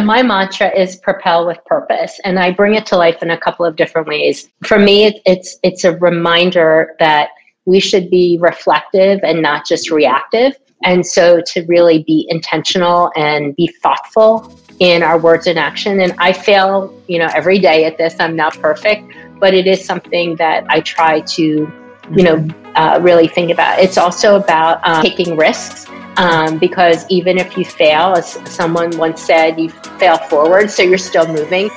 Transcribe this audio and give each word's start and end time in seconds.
my 0.00 0.22
mantra 0.22 0.68
is 0.74 0.96
propel 0.96 1.46
with 1.46 1.58
purpose, 1.66 2.18
and 2.24 2.38
I 2.38 2.50
bring 2.50 2.74
it 2.74 2.86
to 2.86 2.96
life 2.96 3.22
in 3.22 3.30
a 3.30 3.38
couple 3.38 3.66
of 3.66 3.76
different 3.76 4.08
ways. 4.08 4.48
For 4.64 4.78
me, 4.78 5.20
it's 5.26 5.58
it's 5.62 5.84
a 5.84 5.96
reminder 5.98 6.94
that 6.98 7.28
we 7.66 7.78
should 7.78 8.10
be 8.10 8.38
reflective 8.40 9.20
and 9.22 9.42
not 9.42 9.66
just 9.66 9.90
reactive. 9.90 10.54
And 10.84 11.06
so 11.06 11.40
to 11.46 11.64
really 11.66 12.02
be 12.02 12.26
intentional 12.28 13.12
and 13.16 13.54
be 13.54 13.68
thoughtful 13.82 14.58
in 14.80 15.02
our 15.02 15.18
words 15.18 15.46
and 15.46 15.58
action. 15.58 16.00
And 16.00 16.12
I 16.18 16.32
fail, 16.32 16.92
you 17.06 17.18
know, 17.18 17.28
every 17.34 17.58
day 17.58 17.84
at 17.84 17.98
this. 17.98 18.16
I'm 18.18 18.34
not 18.34 18.58
perfect, 18.58 19.14
but 19.38 19.54
it 19.54 19.66
is 19.66 19.84
something 19.84 20.34
that 20.36 20.64
I 20.68 20.80
try 20.80 21.20
to, 21.20 21.70
you 22.10 22.24
know, 22.24 22.48
uh, 22.74 22.98
really 23.00 23.28
think 23.28 23.50
about. 23.50 23.78
It's 23.78 23.96
also 23.96 24.36
about 24.36 24.80
um, 24.86 25.02
taking 25.02 25.36
risks 25.36 25.86
um, 26.16 26.58
because 26.58 27.06
even 27.08 27.38
if 27.38 27.56
you 27.56 27.64
fail, 27.64 28.14
as 28.16 28.32
someone 28.52 28.96
once 28.98 29.22
said, 29.22 29.58
you 29.58 29.68
fail 29.70 30.18
forward, 30.18 30.70
so 30.70 30.82
you're 30.82 30.98
still 30.98 31.26
moving. 31.28 31.70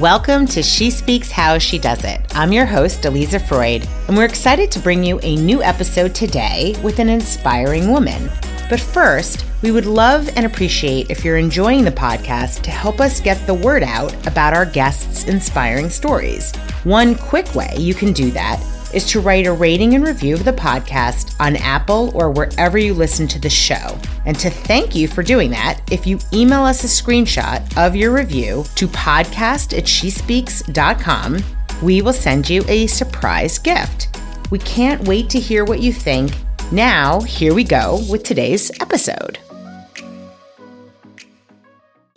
Welcome 0.00 0.46
to 0.48 0.62
She 0.62 0.90
Speaks 0.90 1.30
How 1.30 1.56
She 1.56 1.78
Does 1.78 2.04
It. 2.04 2.20
I'm 2.34 2.52
your 2.52 2.66
host, 2.66 3.02
Aliza 3.02 3.40
Freud, 3.40 3.86
and 4.08 4.16
we're 4.16 4.24
excited 4.24 4.72
to 4.72 4.80
bring 4.80 5.04
you 5.04 5.20
a 5.22 5.36
new 5.36 5.62
episode 5.62 6.14
today 6.14 6.74
with 6.82 6.98
an 6.98 7.08
inspiring 7.08 7.90
woman. 7.90 8.28
But 8.68 8.80
first, 8.80 9.46
we 9.64 9.70
would 9.70 9.86
love 9.86 10.28
and 10.36 10.44
appreciate 10.44 11.10
if 11.10 11.24
you're 11.24 11.38
enjoying 11.38 11.84
the 11.84 11.90
podcast 11.90 12.60
to 12.60 12.70
help 12.70 13.00
us 13.00 13.18
get 13.18 13.46
the 13.46 13.54
word 13.54 13.82
out 13.82 14.14
about 14.26 14.52
our 14.52 14.66
guests' 14.66 15.24
inspiring 15.24 15.88
stories. 15.88 16.54
One 16.84 17.14
quick 17.14 17.54
way 17.54 17.74
you 17.78 17.94
can 17.94 18.12
do 18.12 18.30
that 18.32 18.62
is 18.92 19.06
to 19.06 19.20
write 19.20 19.46
a 19.46 19.52
rating 19.54 19.94
and 19.94 20.06
review 20.06 20.34
of 20.34 20.44
the 20.44 20.52
podcast 20.52 21.34
on 21.40 21.56
Apple 21.56 22.12
or 22.14 22.30
wherever 22.30 22.76
you 22.76 22.92
listen 22.92 23.26
to 23.26 23.38
the 23.38 23.48
show. 23.48 23.98
And 24.26 24.38
to 24.38 24.50
thank 24.50 24.94
you 24.94 25.08
for 25.08 25.22
doing 25.22 25.48
that, 25.52 25.80
if 25.90 26.06
you 26.06 26.18
email 26.34 26.64
us 26.64 26.84
a 26.84 26.86
screenshot 26.86 27.64
of 27.82 27.96
your 27.96 28.12
review 28.12 28.66
to 28.74 28.86
podcast 28.88 29.76
at 29.78 29.84
shespeaks.com, 29.84 31.42
we 31.82 32.02
will 32.02 32.12
send 32.12 32.50
you 32.50 32.62
a 32.68 32.86
surprise 32.86 33.58
gift. 33.58 34.14
We 34.50 34.58
can't 34.58 35.08
wait 35.08 35.30
to 35.30 35.40
hear 35.40 35.64
what 35.64 35.80
you 35.80 35.90
think. 35.90 36.32
Now, 36.70 37.22
here 37.22 37.54
we 37.54 37.64
go 37.64 38.04
with 38.10 38.24
today's 38.24 38.70
episode. 38.82 39.38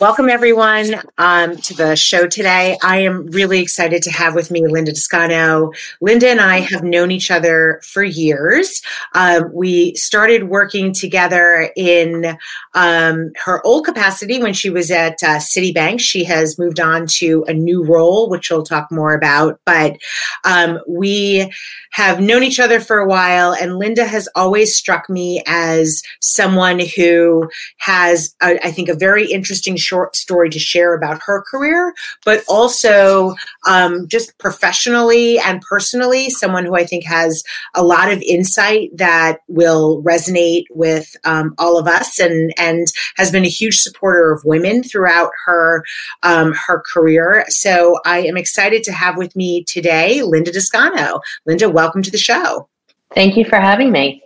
Welcome, 0.00 0.28
everyone, 0.28 0.94
um, 1.18 1.56
to 1.56 1.74
the 1.74 1.96
show 1.96 2.28
today. 2.28 2.78
I 2.84 2.98
am 2.98 3.26
really 3.32 3.58
excited 3.58 4.00
to 4.04 4.12
have 4.12 4.36
with 4.36 4.48
me 4.48 4.64
Linda 4.64 4.92
Descano. 4.92 5.74
Linda 6.00 6.28
and 6.28 6.40
I 6.40 6.60
have 6.60 6.84
known 6.84 7.10
each 7.10 7.32
other 7.32 7.80
for 7.82 8.04
years. 8.04 8.80
Um, 9.16 9.50
we 9.52 9.96
started 9.96 10.50
working 10.50 10.92
together 10.92 11.72
in 11.74 12.38
um, 12.74 13.32
her 13.44 13.60
old 13.66 13.86
capacity 13.86 14.40
when 14.40 14.52
she 14.52 14.70
was 14.70 14.92
at 14.92 15.20
uh, 15.24 15.38
Citibank. 15.38 15.98
She 15.98 16.22
has 16.22 16.60
moved 16.60 16.78
on 16.78 17.08
to 17.14 17.44
a 17.48 17.52
new 17.52 17.84
role, 17.84 18.30
which 18.30 18.52
we'll 18.52 18.62
talk 18.62 18.92
more 18.92 19.14
about. 19.14 19.58
But 19.64 19.96
um, 20.44 20.78
we 20.86 21.52
have 21.90 22.20
known 22.20 22.44
each 22.44 22.60
other 22.60 22.78
for 22.78 22.98
a 22.98 23.08
while, 23.08 23.52
and 23.52 23.78
Linda 23.78 24.04
has 24.04 24.28
always 24.36 24.76
struck 24.76 25.10
me 25.10 25.42
as 25.48 26.02
someone 26.20 26.78
who 26.78 27.48
has, 27.78 28.36
a, 28.40 28.64
I 28.64 28.70
think, 28.70 28.88
a 28.88 28.94
very 28.94 29.28
interesting 29.28 29.76
short 29.88 30.16
story 30.16 30.50
to 30.50 30.58
share 30.58 30.94
about 30.94 31.20
her 31.24 31.42
career, 31.42 31.94
but 32.24 32.42
also 32.48 33.34
um, 33.66 34.06
just 34.08 34.36
professionally 34.38 35.38
and 35.38 35.62
personally, 35.62 36.30
someone 36.30 36.64
who 36.64 36.76
I 36.76 36.84
think 36.84 37.04
has 37.04 37.42
a 37.74 37.82
lot 37.82 38.12
of 38.12 38.20
insight 38.22 38.90
that 38.94 39.38
will 39.48 40.02
resonate 40.02 40.64
with 40.70 41.16
um, 41.24 41.54
all 41.58 41.78
of 41.78 41.86
us, 41.86 42.18
and 42.18 42.52
and 42.58 42.86
has 43.16 43.30
been 43.30 43.44
a 43.44 43.48
huge 43.48 43.78
supporter 43.78 44.32
of 44.32 44.44
women 44.44 44.82
throughout 44.82 45.30
her 45.46 45.84
um, 46.22 46.52
her 46.52 46.82
career. 46.92 47.44
So 47.48 47.98
I 48.04 48.20
am 48.20 48.36
excited 48.36 48.82
to 48.84 48.92
have 48.92 49.16
with 49.16 49.34
me 49.34 49.64
today 49.64 50.22
Linda 50.22 50.52
Descano. 50.52 51.20
Linda, 51.46 51.68
welcome 51.68 52.02
to 52.02 52.10
the 52.10 52.18
show. 52.18 52.68
Thank 53.14 53.36
you 53.36 53.44
for 53.44 53.56
having 53.56 53.90
me. 53.90 54.22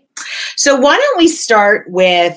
So, 0.56 0.76
why 0.76 0.97
don't 0.97 1.19
we 1.19 1.28
start 1.28 1.86
with 1.91 2.36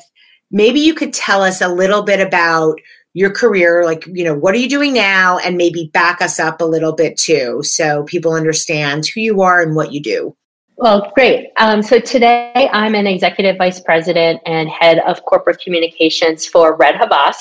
maybe 0.52 0.80
you 0.80 0.94
could 0.94 1.14
tell 1.14 1.42
us 1.42 1.62
a 1.62 1.68
little 1.68 2.04
bit 2.04 2.20
about 2.20 2.80
your 3.16 3.32
career 3.32 3.84
like 3.86 4.06
you 4.08 4.24
know 4.24 4.36
what 4.36 4.54
are 4.54 4.60
you 4.60 4.70
doing 4.70 4.94
now? 4.94 5.40
And 5.40 5.58
maybe 5.58 5.90
back 5.94 6.22
us 6.22 6.40
up 6.40 6.62
a 6.62 6.66
little 6.66 6.94
bit 6.94 7.18
too 7.18 7.62
so 7.64 8.04
people 8.04 8.34
understand 8.34 9.08
who 9.08 9.22
you 9.22 9.42
are 9.42 9.62
and 9.62 9.76
what 9.76 9.92
you 9.92 10.02
do. 10.02 10.36
Well 10.78 11.12
great. 11.16 11.52
Um, 11.58 11.82
so 11.82 12.00
today 12.00 12.70
i'm 12.74 12.94
an 12.94 13.08
executive 13.08 13.58
vice 13.58 13.80
president 13.80 14.42
and 14.46 14.70
head 14.70 15.00
of 15.08 15.24
corporate 15.24 15.62
communications 15.62 16.46
for 16.46 16.76
red 16.76 16.96
havas 16.96 17.38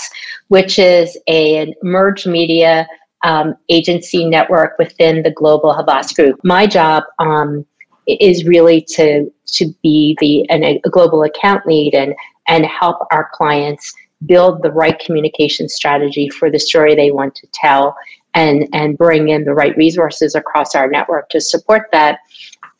which 0.48 0.78
is 0.78 1.18
a, 1.28 1.74
merged 1.82 2.26
media 2.26 2.86
um, 3.24 3.56
agency 3.70 4.24
network 4.24 4.78
within 4.78 5.22
the 5.22 5.30
global 5.30 5.74
havas 5.74 6.12
group. 6.12 6.38
My 6.44 6.66
job 6.66 7.02
um, 7.18 7.66
is 8.06 8.44
really 8.44 8.82
to 8.90 9.30
to 9.46 9.74
be 9.82 10.16
the 10.20 10.48
an, 10.50 10.62
a 10.62 10.90
global 10.90 11.22
account 11.22 11.66
lead 11.66 11.94
and 11.94 12.14
and 12.46 12.66
help 12.66 12.98
our 13.10 13.30
clients 13.32 13.94
build 14.26 14.62
the 14.62 14.70
right 14.70 14.98
communication 14.98 15.68
strategy 15.68 16.28
for 16.28 16.50
the 16.50 16.58
story 16.58 16.94
they 16.94 17.10
want 17.10 17.34
to 17.36 17.46
tell 17.52 17.96
and 18.34 18.68
and 18.72 18.98
bring 18.98 19.28
in 19.28 19.44
the 19.44 19.54
right 19.54 19.76
resources 19.76 20.34
across 20.34 20.74
our 20.74 20.88
network 20.88 21.28
to 21.30 21.40
support 21.40 21.88
that. 21.92 22.18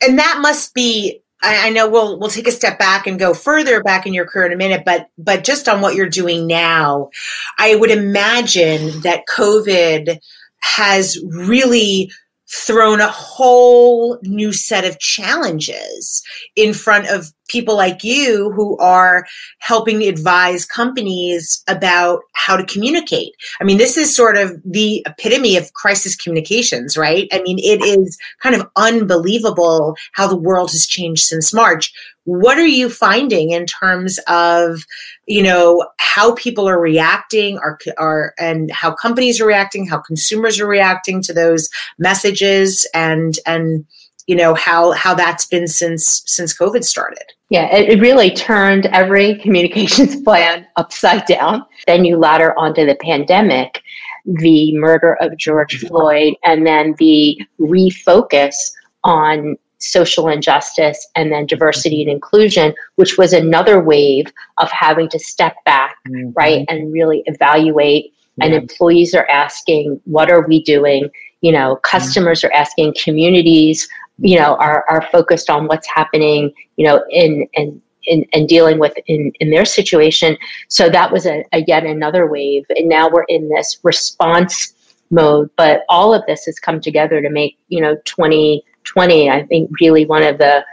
And 0.03 0.19
that 0.19 0.39
must 0.41 0.75
be 0.75 1.21
I, 1.45 1.71
know 1.71 1.89
we'll 1.89 2.19
we'll 2.19 2.31
take 2.31 2.49
a 2.49 2.53
step 2.53 2.79
back 2.79 3.07
and 3.07 3.19
go 3.19 3.35
further 3.35 3.83
back 3.83 4.07
in 4.07 4.15
your 4.15 4.27
career 4.27 4.47
in 4.47 4.53
a 4.53 4.57
minute, 4.57 4.83
but 4.85 5.11
but 5.19 5.45
just 5.45 5.69
on 5.69 5.81
what 5.81 5.95
you're 5.95 6.09
doing 6.09 6.47
now, 6.47 7.11
I 7.59 7.75
would 7.75 7.91
imagine 7.91 9.01
that 9.03 9.25
COVID 9.29 10.19
has 10.61 11.19
really 11.29 12.11
thrown 12.51 13.01
a 13.01 13.09
whole 13.09 14.19
new 14.23 14.53
set 14.53 14.85
of 14.85 14.99
challenges 14.99 16.23
in 16.57 16.73
front 16.73 17.09
of 17.09 17.33
people 17.55 17.77
like 17.77 18.03
you 18.03 18.51
who 18.51 18.77
are 18.79 19.25
helping 19.61 20.03
advise 20.03 20.67
companies 20.67 21.63
about 21.69 22.23
how 22.33 22.57
to 22.57 22.67
communicate. 22.67 23.33
I 23.61 23.65
mean, 23.65 23.79
this 23.79 23.97
is 23.97 24.15
sort 24.15 24.37
of 24.37 24.61
the 24.65 25.05
epitome 25.07 25.57
of 25.57 25.73
crisis 25.73 26.17
communications, 26.17 26.97
right? 26.97 27.29
I 27.33 27.43
mean, 27.43 27.61
it 27.61 27.81
is 27.81 28.19
kind 28.43 28.57
of 28.57 28.69
unbelievable 28.75 29.97
how 30.15 30.27
the 30.27 30.35
world 30.35 30.73
has 30.73 30.85
changed 30.85 31.23
since 31.23 31.55
March. 31.55 31.93
What 32.25 32.59
are 32.59 32.67
you 32.67 32.91
finding 32.91 33.53
in 33.53 33.67
terms 33.67 34.19
of, 34.27 34.85
you 35.27 35.43
know, 35.43 35.87
how 35.99 36.35
people 36.35 36.69
are 36.69 36.81
reacting 36.81 37.59
are, 37.59 37.79
are 37.99 38.35
and 38.37 38.69
how 38.73 38.93
companies 38.93 39.41
are 39.41 39.47
reacting, 39.47 39.87
how 39.87 39.99
consumers 39.99 40.59
are 40.59 40.67
reacting 40.67 41.23
to 41.23 41.33
those 41.33 41.69
messages 41.99 42.85
and 42.95 43.39
and 43.47 43.87
you 44.27 44.37
know 44.37 44.55
how 44.55 44.93
how 44.93 45.15
that's 45.15 45.47
been 45.47 45.69
since 45.69 46.23
since 46.27 46.57
covid 46.57 46.85
started 46.85 47.34
yeah 47.51 47.75
it, 47.75 47.91
it 47.91 48.01
really 48.01 48.31
turned 48.31 48.87
every 48.87 49.35
communications 49.43 50.21
plan 50.23 50.67
upside 50.77 51.25
down 51.27 51.65
then 51.87 52.05
you 52.05 52.17
ladder 52.17 52.59
onto 52.59 52.85
the 52.85 52.97
pandemic 52.97 53.83
the 54.25 54.77
murder 54.77 55.17
of 55.21 55.37
george 55.37 55.79
floyd 55.81 56.35
and 56.45 56.67
then 56.67 56.95
the 56.99 57.41
refocus 57.61 58.55
on 59.05 59.57
social 59.79 60.29
injustice 60.29 61.07
and 61.15 61.31
then 61.31 61.47
diversity 61.47 62.01
and 62.03 62.11
inclusion 62.11 62.75
which 62.97 63.19
was 63.19 63.33
another 63.33 63.81
wave 63.81 64.27
of 64.59 64.71
having 64.71 65.09
to 65.09 65.19
step 65.19 65.57
back 65.65 65.97
mm-hmm. 66.09 66.31
right 66.35 66.65
and 66.69 66.93
really 66.93 67.23
evaluate 67.27 68.13
yeah. 68.37 68.47
and 68.47 68.55
employees 68.55 69.15
are 69.15 69.29
asking 69.29 70.01
what 70.05 70.31
are 70.31 70.47
we 70.47 70.63
doing 70.63 71.11
you 71.43 71.53
know 71.53 71.77
customers 71.77 72.41
mm-hmm. 72.41 72.49
are 72.49 72.57
asking 72.57 72.95
communities 73.03 73.87
you 74.19 74.39
know 74.39 74.57
are 74.57 74.85
are 74.89 75.03
focused 75.11 75.51
on 75.51 75.67
what's 75.67 75.89
happening 75.89 76.53
you 76.77 76.87
know 76.87 77.03
in 77.11 77.49
in 77.55 77.81
in, 78.07 78.25
in 78.33 78.47
dealing 78.47 78.79
with 78.79 78.95
in, 79.07 79.33
in 79.41 79.51
their 79.51 79.65
situation. 79.65 80.37
So 80.69 80.89
that 80.91 81.13
was 81.13 81.27
a, 81.27 81.45
a 81.53 81.65
yet 81.67 81.85
another 81.85 82.27
wave. 82.27 82.65
And 82.71 82.89
now 82.89 83.09
we're 83.09 83.25
in 83.25 83.49
this 83.49 83.79
response 83.83 84.75
mode. 85.11 85.51
But 85.57 85.85
all 85.89 86.15
of 86.15 86.23
this 86.27 86.45
has 86.45 86.59
come 86.59 86.81
together 86.81 87.21
to 87.23 87.31
make, 87.31 87.59
you 87.69 87.81
know, 87.81 87.97
2020, 88.05 89.31
I 89.31 89.45
think 89.45 89.71
really 89.81 90.07
one 90.07 90.23
of 90.23 90.39
the 90.39 90.65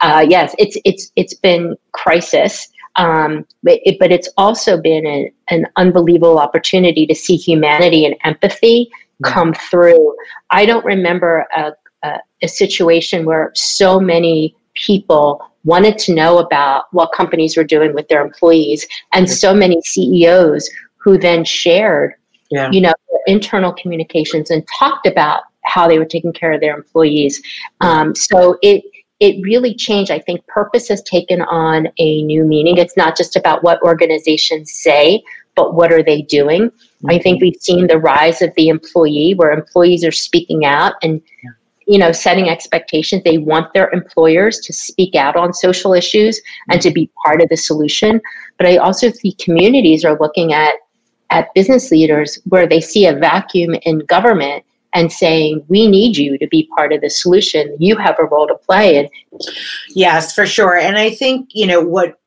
uh, 0.00 0.24
yes, 0.28 0.54
it's 0.58 0.76
it's 0.84 1.10
it's 1.16 1.34
been 1.34 1.76
crisis. 1.92 2.68
Um, 2.94 3.46
but, 3.62 3.80
it, 3.84 3.96
but 4.00 4.10
it's 4.10 4.28
also 4.36 4.80
been 4.80 5.06
a, 5.06 5.30
an 5.50 5.66
unbelievable 5.76 6.38
opportunity 6.38 7.06
to 7.06 7.14
see 7.14 7.36
humanity 7.36 8.04
and 8.04 8.16
empathy 8.24 8.90
come 9.24 9.54
through. 9.54 10.14
I 10.50 10.66
don't 10.66 10.84
remember 10.84 11.46
a, 11.56 11.72
a, 12.02 12.18
a 12.42 12.48
situation 12.48 13.24
where 13.24 13.52
so 13.54 14.00
many 14.00 14.54
people 14.74 15.44
wanted 15.64 15.98
to 15.98 16.14
know 16.14 16.38
about 16.38 16.84
what 16.92 17.12
companies 17.12 17.56
were 17.56 17.64
doing 17.64 17.94
with 17.94 18.08
their 18.08 18.24
employees 18.24 18.86
and 19.12 19.28
so 19.28 19.52
many 19.52 19.80
CEOs 19.82 20.70
who 20.96 21.18
then 21.18 21.44
shared 21.44 22.14
yeah. 22.50 22.70
you 22.70 22.80
know 22.80 22.94
internal 23.26 23.72
communications 23.72 24.50
and 24.50 24.66
talked 24.78 25.06
about 25.06 25.42
how 25.64 25.86
they 25.86 25.98
were 25.98 26.04
taking 26.04 26.32
care 26.32 26.52
of 26.52 26.60
their 26.60 26.76
employees 26.76 27.42
um, 27.80 28.14
so 28.14 28.56
it 28.62 28.84
it 29.20 29.42
really 29.42 29.74
changed. 29.74 30.10
I 30.10 30.20
think 30.20 30.46
purpose 30.46 30.88
has 30.88 31.02
taken 31.02 31.42
on 31.42 31.88
a 31.98 32.22
new 32.22 32.44
meaning. 32.44 32.78
It's 32.78 32.96
not 32.96 33.16
just 33.16 33.34
about 33.34 33.64
what 33.64 33.82
organizations 33.82 34.72
say, 34.72 35.22
but 35.56 35.74
what 35.74 35.92
are 35.92 36.02
they 36.02 36.22
doing? 36.22 36.70
Mm-hmm. 36.70 37.10
I 37.10 37.18
think 37.18 37.40
we've 37.40 37.60
seen 37.60 37.88
the 37.88 37.98
rise 37.98 38.42
of 38.42 38.54
the 38.54 38.68
employee 38.68 39.34
where 39.36 39.50
employees 39.50 40.04
are 40.04 40.12
speaking 40.12 40.64
out 40.64 40.94
and 41.02 41.20
yeah. 41.42 41.50
You 41.88 41.98
know 41.98 42.12
setting 42.12 42.48
expectations. 42.48 43.22
They 43.24 43.38
want 43.38 43.72
their 43.72 43.90
employers 43.90 44.60
to 44.60 44.72
speak 44.72 45.14
out 45.14 45.36
on 45.36 45.52
social 45.52 45.94
issues 45.94 46.40
and 46.68 46.80
to 46.82 46.90
be 46.90 47.10
part 47.24 47.42
of 47.42 47.48
the 47.48 47.56
solution. 47.56 48.20
But 48.58 48.66
I 48.66 48.76
also 48.76 49.10
see 49.10 49.32
communities 49.32 50.04
are 50.04 50.18
looking 50.20 50.52
at 50.52 50.74
at 51.30 51.52
business 51.54 51.90
leaders 51.90 52.38
where 52.44 52.66
they 52.66 52.80
see 52.80 53.06
a 53.06 53.14
vacuum 53.14 53.74
in 53.82 53.98
government 54.00 54.64
and 54.94 55.12
saying 55.12 55.64
we 55.68 55.86
need 55.86 56.16
you 56.16 56.38
to 56.38 56.46
be 56.48 56.68
part 56.74 56.92
of 56.92 57.00
the 57.02 57.10
solution 57.10 57.76
you 57.78 57.94
have 57.94 58.18
a 58.18 58.24
role 58.24 58.46
to 58.46 58.54
play 58.54 58.96
and 58.96 59.08
yes 59.90 60.34
for 60.34 60.46
sure 60.46 60.76
and 60.78 60.96
i 60.96 61.10
think 61.10 61.50
you 61.52 61.66
know 61.66 61.82
what 61.82 62.18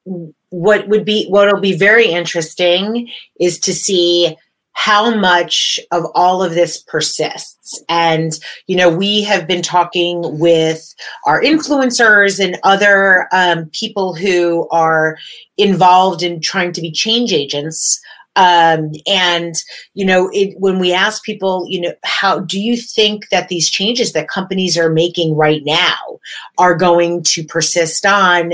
what 0.50 0.88
would 0.88 1.04
be 1.04 1.28
what 1.30 1.52
will 1.52 1.60
be 1.60 1.76
very 1.76 2.06
interesting 2.06 3.10
is 3.40 3.60
to 3.60 3.74
see 3.74 4.38
how 4.84 5.14
much 5.14 5.80
of 5.92 6.06
all 6.16 6.42
of 6.42 6.56
this 6.56 6.82
persists. 6.82 7.80
And 7.88 8.34
you 8.66 8.76
know 8.76 8.90
we 8.90 9.22
have 9.24 9.48
been 9.48 9.62
talking 9.62 10.40
with 10.40 10.96
our 11.28 11.42
influencers 11.42 12.44
and 12.44 12.60
other 12.64 13.28
um, 13.32 13.70
people 13.74 14.16
who 14.16 14.68
are 14.72 15.18
involved 15.58 16.24
in 16.24 16.42
trying 16.42 16.74
to 16.74 16.82
be 16.82 16.92
change 16.92 17.32
agents. 17.32 18.02
Um, 18.36 18.92
and 19.06 19.54
you 19.94 20.04
know, 20.06 20.32
it, 20.34 20.56
when 20.58 20.80
we 20.80 20.94
ask 20.94 21.24
people, 21.24 21.66
you 21.70 21.82
know, 21.82 21.94
how 22.04 22.40
do 22.40 22.60
you 22.60 22.76
think 22.76 23.30
that 23.30 23.50
these 23.50 23.70
changes 23.70 24.14
that 24.14 24.30
companies 24.30 24.78
are 24.80 24.90
making 24.90 25.36
right 25.36 25.62
now 25.64 26.20
are 26.58 26.76
going 26.76 27.22
to 27.24 27.44
persist 27.44 28.04
on? 28.06 28.54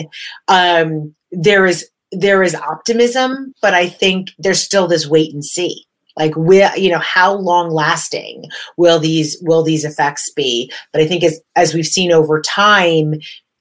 Um, 0.50 1.16
there 1.32 1.66
is 1.66 1.90
there 2.12 2.44
is 2.44 2.54
optimism, 2.54 3.54
but 3.62 3.74
I 3.74 3.88
think 3.88 4.32
there's 4.38 4.62
still 4.62 4.88
this 4.88 5.08
wait 5.08 5.34
and 5.34 5.46
see 5.46 5.87
like 6.18 6.36
will 6.36 6.76
you 6.76 6.90
know 6.90 7.00
how 7.00 7.34
long 7.34 7.70
lasting 7.70 8.46
will 8.76 9.00
these 9.00 9.38
will 9.42 9.64
these 9.64 9.86
effects 9.86 10.32
be? 10.32 10.72
But 10.92 11.02
i 11.02 11.08
think 11.08 11.24
as 11.24 11.40
as 11.56 11.74
we've 11.74 11.86
seen 11.86 12.12
over 12.12 12.42
time 12.42 13.16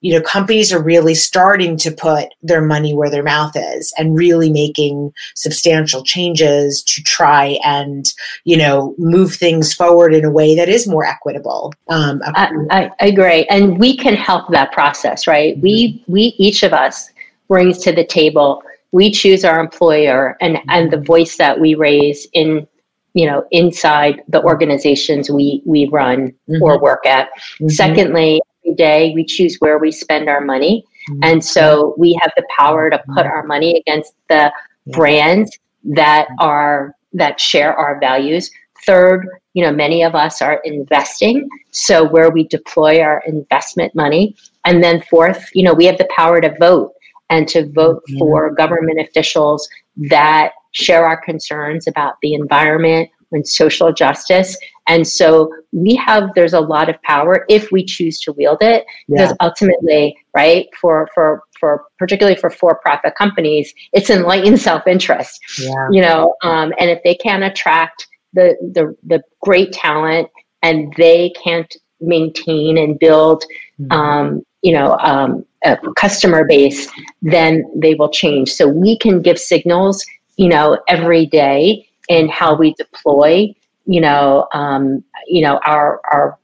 you 0.07 0.13
know 0.13 0.21
companies 0.21 0.73
are 0.73 0.83
really 0.83 1.15
starting 1.15 1.77
to 1.77 1.91
put 1.91 2.29
their 2.43 2.61
money 2.61 2.95
where 2.95 3.11
their 3.11 3.23
mouth 3.23 3.53
is 3.57 3.93
and 3.99 4.17
really 4.17 4.51
making 4.51 5.13
substantial 5.35 6.05
changes 6.05 6.83
to 6.85 7.03
try 7.03 7.59
and 7.65 8.13
you 8.45 8.57
know 8.57 8.95
move 8.99 9.35
things 9.35 9.73
forward 9.73 10.15
in 10.15 10.25
a 10.25 10.31
way 10.31 10.55
that 10.55 10.69
is 10.69 10.87
more 10.87 11.05
equitable. 11.05 11.73
Um, 11.89 12.21
I, 12.25 12.91
I, 13.01 13.07
agree. 13.07 13.47
And 13.47 13.79
we 13.79 13.97
can 13.97 14.15
help 14.15 14.49
that 14.51 14.71
process 14.73 15.27
right? 15.27 15.55
Mm-hmm. 15.55 15.63
we 15.63 16.05
we 16.07 16.21
each 16.39 16.63
of 16.63 16.73
us 16.73 17.11
brings 17.49 17.79
to 17.79 17.93
the 17.93 18.05
table 18.05 18.63
we 18.93 19.11
choose 19.11 19.45
our 19.45 19.61
employer 19.61 20.37
and 20.41 20.59
and 20.69 20.91
the 20.91 21.01
voice 21.01 21.37
that 21.37 21.59
we 21.59 21.75
raise 21.75 22.27
in 22.33 22.67
you 23.15 23.27
know 23.27 23.47
inside 23.51 24.23
the 24.29 24.43
organizations 24.43 25.31
we 25.31 25.63
we 25.65 25.87
run 25.89 26.33
mm-hmm. 26.49 26.63
or 26.63 26.81
work 26.81 27.05
at 27.07 27.29
mm-hmm. 27.29 27.69
secondly 27.69 28.41
every 28.67 28.75
day 28.75 29.13
we 29.15 29.25
choose 29.25 29.57
where 29.59 29.79
we 29.79 29.91
spend 29.91 30.29
our 30.29 30.41
money. 30.41 30.85
Mm-hmm. 31.11 31.21
And 31.23 31.45
so 31.45 31.95
we 31.97 32.19
have 32.21 32.33
the 32.37 32.47
power 32.57 32.91
to 32.91 33.03
put 33.15 33.27
our 33.27 33.45
money 33.45 33.77
against 33.79 34.15
the 34.29 34.53
brands 34.89 35.57
that 35.85 36.29
are 36.41 36.95
that 37.13 37.41
share 37.41 37.75
our 37.75 37.99
values. 38.01 38.51
Third, 38.85 39.27
you 39.55 39.65
know, 39.65 39.73
many 39.73 40.03
of 40.03 40.15
us 40.15 40.43
are 40.43 40.61
investing, 40.65 41.49
so 41.71 42.07
where 42.07 42.31
we 42.31 42.45
deploy 42.45 43.01
our 43.01 43.23
investment 43.27 43.95
money. 43.95 44.37
And 44.65 44.83
then 44.83 45.03
fourth, 45.09 45.49
you 45.55 45.63
know, 45.63 45.73
we 45.73 45.87
have 45.87 45.99
the 45.99 46.09
power 46.15 46.41
to 46.41 46.55
vote 46.59 46.93
and 47.31 47.49
to 47.49 47.71
vote 47.73 48.03
mm-hmm. 48.09 48.19
for 48.19 48.51
government 48.55 49.01
officials 49.01 49.69
that 49.97 50.53
share 50.73 51.07
our 51.07 51.21
concerns 51.21 51.87
about 51.87 52.15
the 52.23 52.35
environment 52.35 53.11
and 53.33 53.47
social 53.47 53.93
justice 53.93 54.57
and 54.87 55.07
so 55.07 55.53
we 55.73 55.95
have 55.97 56.31
there's 56.35 56.53
a 56.53 56.61
lot 56.61 56.89
of 56.89 57.01
power 57.03 57.45
if 57.49 57.73
we 57.73 57.85
choose 57.85 58.21
to 58.21 58.33
wield 58.33 58.59
it 58.61 58.87
yeah. 59.09 59.17
because 59.17 59.37
ultimately, 59.41 60.17
right, 60.35 60.67
for 60.81 61.09
for 61.15 61.43
for 61.59 61.85
particularly 61.99 62.39
for 62.39 62.51
for-profit 62.51 63.15
companies, 63.17 63.73
it's 63.93 64.11
enlightened 64.11 64.61
self-interest. 64.61 65.41
Yeah. 65.59 65.89
You 65.91 66.03
know, 66.03 66.35
um, 66.43 66.73
and 66.79 66.91
if 66.91 67.03
they 67.03 67.15
can't 67.15 67.43
attract 67.43 68.07
the 68.33 68.57
the 68.75 68.97
the 69.05 69.23
great 69.43 69.73
talent 69.73 70.29
and 70.63 70.93
they 70.97 71.31
can't 71.43 71.75
maintain 72.01 72.79
and 72.79 72.99
build 72.99 73.45
mm-hmm. 73.81 73.93
um, 73.93 74.43
you 74.67 74.73
know 74.73 74.97
um, 75.11 75.45
a 75.65 75.77
customer 76.05 76.43
base 76.45 76.81
then 77.23 77.65
they 77.75 77.95
will 77.95 78.13
change 78.23 78.49
so 78.53 78.69
we 78.69 78.99
can 78.99 79.23
give 79.23 79.39
signals 79.39 80.05
you 80.37 80.49
know 80.49 80.79
every 80.89 81.25
day 81.27 81.89
in 82.09 82.29
how 82.29 82.55
we 82.55 82.75
deploy 82.75 83.53
you 83.87 84.01
know, 84.01 84.49
um, 84.53 85.03
you 85.27 85.41
know, 85.41 85.61
our 85.65 86.01
our 86.11 86.39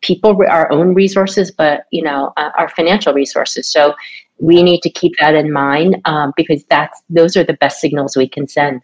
people, 0.00 0.38
our 0.48 0.70
own 0.72 0.94
resources, 0.94 1.50
but 1.50 1.84
you 1.90 2.02
know, 2.02 2.32
uh, 2.36 2.50
our 2.56 2.68
financial 2.68 3.12
resources. 3.12 3.70
So 3.70 3.94
we 4.38 4.62
need 4.62 4.80
to 4.82 4.90
keep 4.90 5.12
that 5.20 5.34
in 5.34 5.52
mind 5.52 6.00
um, 6.04 6.32
because 6.36 6.64
that's 6.70 7.02
those 7.10 7.36
are 7.36 7.44
the 7.44 7.54
best 7.54 7.80
signals 7.80 8.16
we 8.16 8.28
can 8.28 8.48
send. 8.48 8.80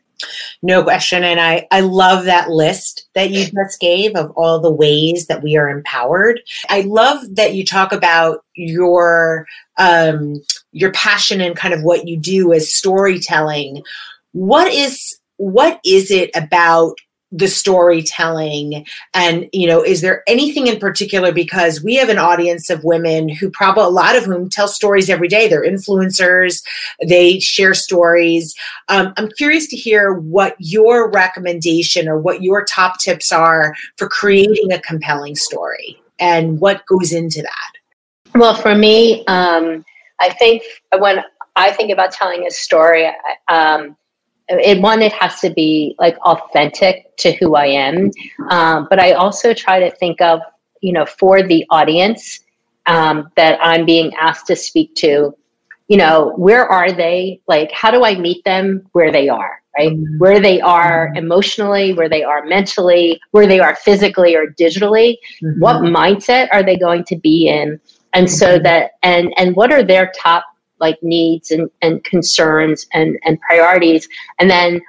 No 0.62 0.82
question. 0.82 1.24
And 1.24 1.40
I, 1.40 1.66
I 1.70 1.80
love 1.80 2.24
that 2.24 2.50
list 2.50 3.08
that 3.14 3.30
you 3.30 3.46
just 3.46 3.80
gave 3.80 4.14
of 4.14 4.30
all 4.32 4.60
the 4.60 4.70
ways 4.70 5.26
that 5.26 5.42
we 5.42 5.56
are 5.56 5.68
empowered. 5.68 6.40
I 6.68 6.82
love 6.82 7.34
that 7.36 7.54
you 7.54 7.64
talk 7.64 7.92
about 7.92 8.44
your 8.54 9.46
um, 9.78 10.42
your 10.72 10.92
passion 10.92 11.40
and 11.40 11.56
kind 11.56 11.74
of 11.74 11.82
what 11.82 12.06
you 12.06 12.16
do 12.16 12.52
as 12.52 12.72
storytelling. 12.72 13.82
What 14.32 14.72
is 14.72 15.18
what 15.36 15.80
is 15.84 16.10
it 16.10 16.30
about 16.34 16.98
the 17.32 17.48
storytelling 17.48 18.84
and 19.14 19.48
you 19.52 19.66
know 19.66 19.82
is 19.82 20.00
there 20.00 20.22
anything 20.26 20.66
in 20.66 20.78
particular? 20.78 21.32
Because 21.32 21.82
we 21.82 21.94
have 21.96 22.08
an 22.08 22.18
audience 22.18 22.70
of 22.70 22.84
women 22.84 23.28
who 23.28 23.50
probably 23.50 23.84
a 23.84 23.88
lot 23.88 24.16
of 24.16 24.24
whom 24.24 24.48
tell 24.48 24.68
stories 24.68 25.08
every 25.08 25.28
day. 25.28 25.48
They're 25.48 25.64
influencers. 25.64 26.62
They 27.06 27.38
share 27.38 27.74
stories. 27.74 28.54
Um, 28.88 29.12
i'm 29.16 29.28
curious 29.36 29.66
to 29.68 29.76
hear 29.76 30.14
what 30.14 30.56
your 30.58 31.10
recommendation 31.10 32.08
or 32.08 32.18
what 32.18 32.42
your 32.42 32.64
top 32.64 32.98
tips 32.98 33.32
are 33.32 33.74
for 33.96 34.08
creating 34.08 34.72
a 34.72 34.80
compelling 34.80 35.36
story 35.36 36.00
and 36.18 36.60
what 36.60 36.84
goes 36.86 37.12
into 37.12 37.42
that. 37.42 38.38
Well 38.38 38.54
for 38.54 38.74
me 38.74 39.24
um, 39.26 39.84
i 40.20 40.30
think 40.30 40.62
when 40.98 41.22
i 41.56 41.72
think 41.72 41.90
about 41.90 42.12
telling 42.12 42.46
a 42.46 42.50
story 42.50 43.10
um, 43.48 43.96
it 44.58 44.80
one 44.80 45.02
it 45.02 45.12
has 45.12 45.40
to 45.40 45.50
be 45.50 45.94
like 45.98 46.18
authentic 46.18 47.16
to 47.18 47.32
who 47.32 47.54
i 47.54 47.66
am. 47.66 48.10
Um, 48.50 48.86
but 48.90 48.98
i 48.98 49.12
also 49.12 49.54
try 49.54 49.78
to 49.80 49.90
think 49.96 50.20
of 50.20 50.40
you 50.80 50.92
know 50.92 51.06
for 51.06 51.42
the 51.42 51.64
audience 51.70 52.40
um, 52.86 53.30
that 53.36 53.58
i'm 53.62 53.84
being 53.86 54.12
asked 54.14 54.46
to 54.48 54.56
speak 54.56 54.94
to 54.96 55.34
you 55.88 55.96
know 55.96 56.32
where 56.36 56.66
are 56.66 56.92
they? 56.92 57.40
Like 57.48 57.70
how 57.72 57.90
do 57.90 58.04
i 58.04 58.14
meet 58.14 58.44
them 58.44 58.86
where 58.92 59.12
they 59.12 59.28
are 59.28 59.60
right? 59.78 59.96
Where 60.18 60.40
they 60.40 60.60
are 60.60 61.12
emotionally 61.14 61.92
where 61.92 62.08
they 62.08 62.24
are 62.24 62.44
mentally 62.44 63.20
where 63.30 63.46
they 63.46 63.60
are 63.60 63.76
physically 63.76 64.34
or 64.34 64.48
digitally. 64.48 65.16
Mm-hmm. 65.42 65.60
what 65.60 65.82
mindset 65.82 66.48
are 66.52 66.62
they 66.62 66.76
going 66.76 67.04
to 67.04 67.16
be 67.16 67.48
in? 67.48 67.80
And 68.12 68.28
so 68.30 68.54
mm-hmm. 68.54 68.64
that 68.64 68.92
and 69.02 69.32
and 69.36 69.54
what 69.54 69.72
are 69.72 69.84
their 69.84 70.10
top 70.16 70.44
like 70.80 71.02
needs 71.02 71.50
and, 71.50 71.70
and 71.82 72.02
concerns 72.04 72.86
and, 72.92 73.18
and 73.24 73.40
priorities. 73.40 74.08
And 74.38 74.50
then 74.50 74.80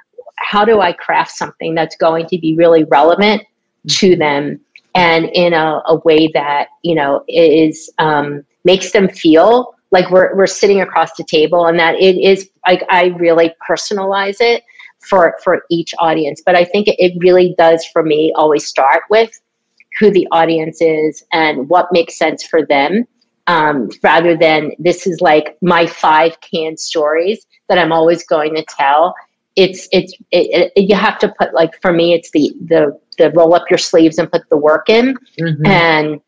how 0.42 0.64
do 0.64 0.80
i 0.80 0.92
craft 0.92 1.32
something 1.32 1.74
that's 1.74 1.96
going 1.96 2.26
to 2.26 2.38
be 2.38 2.54
really 2.56 2.84
relevant 2.84 3.42
to 3.88 4.10
mm-hmm. 4.10 4.20
them 4.20 4.60
and 4.94 5.26
in 5.32 5.54
a, 5.54 5.82
a 5.86 5.96
way 6.04 6.28
that 6.34 6.68
you 6.82 6.94
know 6.94 7.24
is 7.28 7.90
um, 7.98 8.44
makes 8.64 8.92
them 8.92 9.08
feel 9.08 9.74
like 9.90 10.10
we're, 10.10 10.34
we're 10.36 10.46
sitting 10.46 10.80
across 10.80 11.14
the 11.16 11.24
table 11.24 11.66
and 11.66 11.78
that 11.78 11.94
it 11.94 12.16
is 12.16 12.50
like 12.66 12.84
i 12.90 13.06
really 13.18 13.54
personalize 13.68 14.36
it 14.40 14.62
for 15.00 15.36
for 15.42 15.64
each 15.70 15.94
audience. 15.98 16.42
But 16.44 16.54
i 16.54 16.64
think 16.64 16.86
it 16.88 17.12
really 17.18 17.54
does 17.58 17.84
for 17.86 18.02
me 18.02 18.32
always 18.36 18.66
start 18.66 19.04
with 19.10 19.38
who 19.98 20.10
the 20.10 20.26
audience 20.32 20.80
is 20.80 21.24
and 21.32 21.68
what 21.68 21.92
makes 21.92 22.16
sense 22.18 22.42
for 22.42 22.64
them 22.64 23.06
um, 23.46 23.88
rather 24.02 24.36
than 24.36 24.72
this 24.78 25.06
is 25.06 25.20
like 25.20 25.56
my 25.62 25.86
five 25.86 26.36
canned 26.40 26.78
stories 26.78 27.46
that 27.68 27.78
I'm 27.78 27.92
always 27.92 28.24
going 28.26 28.54
to 28.54 28.64
tell. 28.64 29.14
It's 29.56 29.88
it's 29.92 30.14
it, 30.30 30.72
it, 30.74 30.88
you 30.88 30.96
have 30.96 31.18
to 31.20 31.34
put 31.38 31.52
like 31.52 31.80
for 31.82 31.92
me 31.92 32.14
it's 32.14 32.30
the 32.30 32.52
the 32.66 32.98
the 33.18 33.30
roll 33.32 33.54
up 33.54 33.64
your 33.70 33.78
sleeves 33.78 34.18
and 34.18 34.30
put 34.30 34.48
the 34.48 34.56
work 34.56 34.88
in 34.88 35.16
mm-hmm. 35.38 35.66
and 35.66 36.20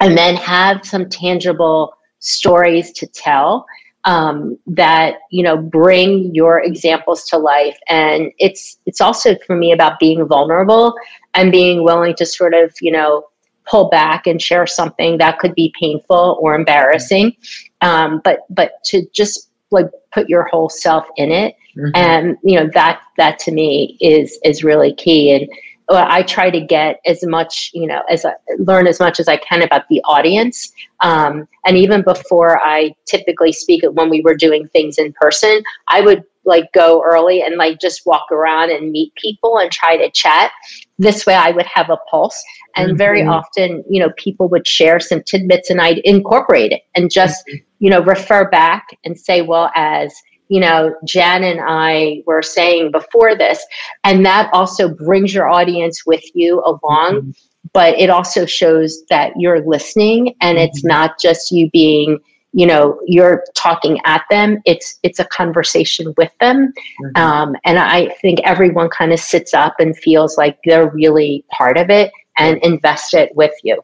and 0.00 0.16
then 0.16 0.36
have 0.36 0.84
some 0.84 1.08
tangible 1.08 1.94
stories 2.20 2.92
to 2.92 3.06
tell 3.06 3.66
um, 4.04 4.56
that 4.66 5.16
you 5.30 5.42
know 5.42 5.56
bring 5.56 6.34
your 6.34 6.60
examples 6.60 7.24
to 7.24 7.36
life 7.36 7.76
and 7.88 8.32
it's 8.38 8.78
it's 8.86 9.00
also 9.00 9.36
for 9.46 9.56
me 9.56 9.72
about 9.72 9.98
being 9.98 10.26
vulnerable 10.26 10.94
and 11.34 11.52
being 11.52 11.84
willing 11.84 12.14
to 12.14 12.24
sort 12.24 12.54
of 12.54 12.72
you 12.80 12.90
know 12.90 13.24
pull 13.66 13.88
back 13.88 14.26
and 14.26 14.40
share 14.40 14.66
something 14.66 15.18
that 15.18 15.38
could 15.38 15.54
be 15.54 15.72
painful 15.78 16.38
or 16.40 16.54
embarrassing 16.54 17.34
um, 17.80 18.20
but 18.24 18.40
but 18.50 18.72
to 18.84 19.06
just 19.12 19.50
like 19.70 19.86
put 20.12 20.28
your 20.28 20.44
whole 20.48 20.68
self 20.68 21.06
in 21.16 21.30
it 21.32 21.56
mm-hmm. 21.76 21.90
and 21.94 22.36
you 22.42 22.58
know 22.58 22.68
that 22.74 23.00
that 23.16 23.38
to 23.38 23.50
me 23.50 23.96
is 24.00 24.38
is 24.44 24.62
really 24.62 24.94
key 24.94 25.32
and 25.32 25.48
I 25.88 26.22
try 26.22 26.50
to 26.50 26.60
get 26.60 27.00
as 27.06 27.24
much, 27.24 27.70
you 27.72 27.86
know, 27.86 28.02
as 28.10 28.24
I 28.24 28.32
learn 28.58 28.86
as 28.86 28.98
much 28.98 29.20
as 29.20 29.28
I 29.28 29.36
can 29.36 29.62
about 29.62 29.88
the 29.88 30.00
audience. 30.04 30.72
Um, 31.00 31.46
and 31.64 31.76
even 31.76 32.02
before 32.02 32.60
I 32.60 32.94
typically 33.04 33.52
speak, 33.52 33.84
when 33.92 34.10
we 34.10 34.20
were 34.20 34.34
doing 34.34 34.68
things 34.68 34.98
in 34.98 35.12
person, 35.12 35.62
I 35.88 36.00
would 36.00 36.24
like 36.44 36.72
go 36.72 37.02
early 37.04 37.42
and 37.42 37.56
like 37.56 37.80
just 37.80 38.06
walk 38.06 38.30
around 38.30 38.70
and 38.70 38.92
meet 38.92 39.12
people 39.16 39.58
and 39.58 39.70
try 39.70 39.96
to 39.96 40.10
chat. 40.10 40.52
This 40.98 41.26
way, 41.26 41.34
I 41.34 41.50
would 41.50 41.66
have 41.66 41.90
a 41.90 41.98
pulse. 42.10 42.42
And 42.76 42.90
mm-hmm. 42.90 42.96
very 42.96 43.22
often, 43.24 43.84
you 43.88 44.00
know, 44.00 44.10
people 44.16 44.48
would 44.48 44.66
share 44.66 45.00
some 45.00 45.22
tidbits, 45.22 45.70
and 45.70 45.80
I'd 45.80 45.98
incorporate 45.98 46.72
it 46.72 46.82
and 46.94 47.10
just, 47.10 47.46
mm-hmm. 47.46 47.58
you 47.78 47.90
know, 47.90 48.02
refer 48.02 48.48
back 48.48 48.86
and 49.04 49.18
say, 49.18 49.42
well, 49.42 49.70
as 49.74 50.14
you 50.48 50.60
know, 50.60 50.94
Jen 51.04 51.44
and 51.44 51.60
I 51.62 52.22
were 52.26 52.42
saying 52.42 52.92
before 52.92 53.36
this. 53.36 53.64
And 54.04 54.24
that 54.26 54.50
also 54.52 54.88
brings 54.88 55.34
your 55.34 55.48
audience 55.48 56.06
with 56.06 56.22
you 56.34 56.60
along. 56.64 57.14
Mm-hmm. 57.14 57.30
But 57.72 57.98
it 57.98 58.10
also 58.10 58.46
shows 58.46 59.04
that 59.10 59.32
you're 59.36 59.66
listening 59.66 60.34
and 60.40 60.56
it's 60.56 60.80
mm-hmm. 60.80 60.88
not 60.88 61.18
just 61.20 61.50
you 61.50 61.68
being, 61.70 62.18
you 62.52 62.64
know, 62.64 62.98
you're 63.06 63.44
talking 63.54 64.00
at 64.04 64.24
them. 64.30 64.62
It's 64.64 64.98
it's 65.02 65.18
a 65.18 65.24
conversation 65.24 66.14
with 66.16 66.30
them. 66.40 66.72
Mm-hmm. 67.02 67.22
Um, 67.22 67.56
and 67.64 67.78
I 67.78 68.10
think 68.22 68.40
everyone 68.44 68.88
kind 68.88 69.12
of 69.12 69.18
sits 69.18 69.52
up 69.52 69.74
and 69.78 69.96
feels 69.98 70.38
like 70.38 70.58
they're 70.64 70.88
really 70.90 71.44
part 71.50 71.76
of 71.76 71.90
it 71.90 72.12
and 72.38 72.58
invested 72.58 73.30
with 73.34 73.52
you. 73.64 73.82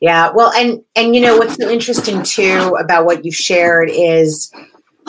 Yeah, 0.00 0.30
well, 0.34 0.52
and 0.52 0.82
and 0.94 1.14
you 1.14 1.22
know 1.22 1.38
what's 1.38 1.54
so 1.54 1.70
interesting 1.70 2.22
too 2.22 2.76
about 2.78 3.06
what 3.06 3.24
you 3.24 3.32
shared 3.32 3.88
is 3.90 4.52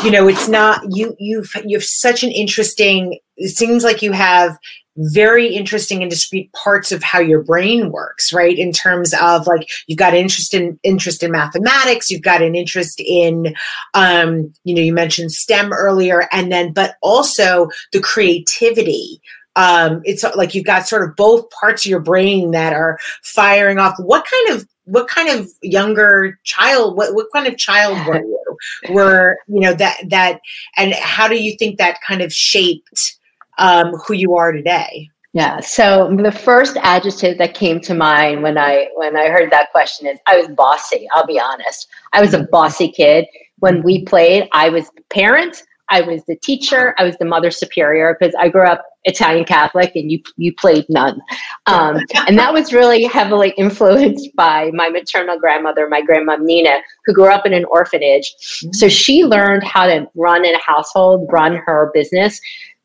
you 0.01 0.11
know 0.11 0.27
it's 0.27 0.47
not 0.47 0.81
you 0.89 1.15
you've 1.19 1.51
you 1.65 1.77
have 1.77 1.83
such 1.83 2.23
an 2.23 2.31
interesting 2.31 3.19
it 3.37 3.55
seems 3.55 3.83
like 3.83 4.01
you 4.01 4.11
have 4.11 4.57
very 4.97 5.47
interesting 5.47 6.01
and 6.01 6.11
discrete 6.11 6.51
parts 6.53 6.91
of 6.91 7.01
how 7.01 7.19
your 7.19 7.43
brain 7.43 7.91
works 7.91 8.31
right? 8.31 8.57
In 8.57 8.71
terms 8.71 9.13
of 9.19 9.47
like 9.47 9.69
you've 9.87 9.97
got 9.97 10.13
interest 10.13 10.53
in 10.53 10.79
interest 10.83 11.23
in 11.23 11.31
mathematics 11.31 12.09
you've 12.09 12.21
got 12.21 12.41
an 12.41 12.55
interest 12.55 12.99
in 12.99 13.55
um 13.93 14.53
you 14.63 14.75
know 14.75 14.81
you 14.81 14.93
mentioned 14.93 15.31
stem 15.31 15.73
earlier 15.73 16.27
and 16.31 16.51
then 16.51 16.73
but 16.73 16.95
also 17.01 17.69
the 17.91 17.99
creativity. 17.99 19.19
Um 19.55 20.01
it's 20.03 20.23
like 20.35 20.53
you've 20.53 20.65
got 20.65 20.87
sort 20.87 21.07
of 21.07 21.15
both 21.15 21.49
parts 21.49 21.85
of 21.85 21.89
your 21.89 21.99
brain 21.99 22.51
that 22.51 22.73
are 22.73 22.97
firing 23.23 23.79
off. 23.79 23.95
What 23.97 24.25
kind 24.25 24.57
of 24.57 24.67
what 24.85 25.07
kind 25.07 25.29
of 25.29 25.49
younger 25.61 26.39
child 26.43 26.97
what, 26.97 27.13
what 27.15 27.27
kind 27.33 27.47
of 27.47 27.57
child 27.57 28.05
were 28.07 28.17
you? 28.21 28.57
Were 28.89 29.37
you 29.47 29.61
know 29.61 29.73
that 29.73 29.97
that 30.09 30.39
and 30.77 30.93
how 30.93 31.27
do 31.27 31.41
you 31.41 31.55
think 31.57 31.77
that 31.77 31.99
kind 32.05 32.21
of 32.21 32.31
shaped 32.31 33.17
um, 33.57 33.93
who 33.93 34.13
you 34.13 34.35
are 34.35 34.51
today? 34.51 35.09
Yeah 35.33 35.59
so 35.61 36.15
the 36.15 36.31
first 36.31 36.77
adjective 36.77 37.37
that 37.39 37.55
came 37.55 37.79
to 37.81 37.93
mind 37.93 38.43
when 38.43 38.57
i 38.57 38.89
when 38.95 39.17
i 39.17 39.29
heard 39.29 39.51
that 39.51 39.71
question 39.71 40.05
is 40.05 40.19
i 40.27 40.37
was 40.37 40.47
bossy 40.49 41.07
i'll 41.13 41.25
be 41.25 41.39
honest. 41.39 41.87
I 42.11 42.21
was 42.21 42.33
a 42.33 42.43
bossy 42.43 42.91
kid. 42.91 43.25
When 43.59 43.81
we 43.83 44.05
played 44.05 44.47
i 44.51 44.69
was 44.69 44.89
the 44.91 45.01
parent 45.09 45.63
I 45.89 46.01
was 46.01 46.23
the 46.25 46.35
teacher, 46.37 46.95
I 46.97 47.03
was 47.03 47.17
the 47.17 47.25
mother 47.25 47.51
superior 47.51 48.15
because 48.17 48.33
I 48.39 48.49
grew 48.49 48.65
up 48.65 48.83
Italian 49.05 49.45
Catholic 49.45 49.91
and 49.95 50.11
you 50.11 50.21
you 50.37 50.53
played 50.55 50.85
nun. 50.89 51.19
Um, 51.65 51.99
and 52.27 52.37
that 52.39 52.53
was 52.53 52.73
really 52.73 53.03
heavily 53.03 53.49
influenced 53.57 54.35
by 54.35 54.71
my 54.73 54.89
maternal 54.89 55.39
grandmother, 55.39 55.87
my 55.89 56.01
grandma 56.01 56.37
Nina, 56.37 56.79
who 57.05 57.13
grew 57.13 57.31
up 57.31 57.45
in 57.45 57.53
an 57.53 57.65
orphanage. 57.65 58.33
So 58.39 58.67
mm-hmm. 58.67 58.87
she 58.87 59.25
learned 59.25 59.63
how 59.63 59.87
to 59.87 60.07
run 60.15 60.45
in 60.45 60.55
a 60.55 60.61
household, 60.65 61.29
run 61.31 61.55
her 61.55 61.91
business 61.93 62.39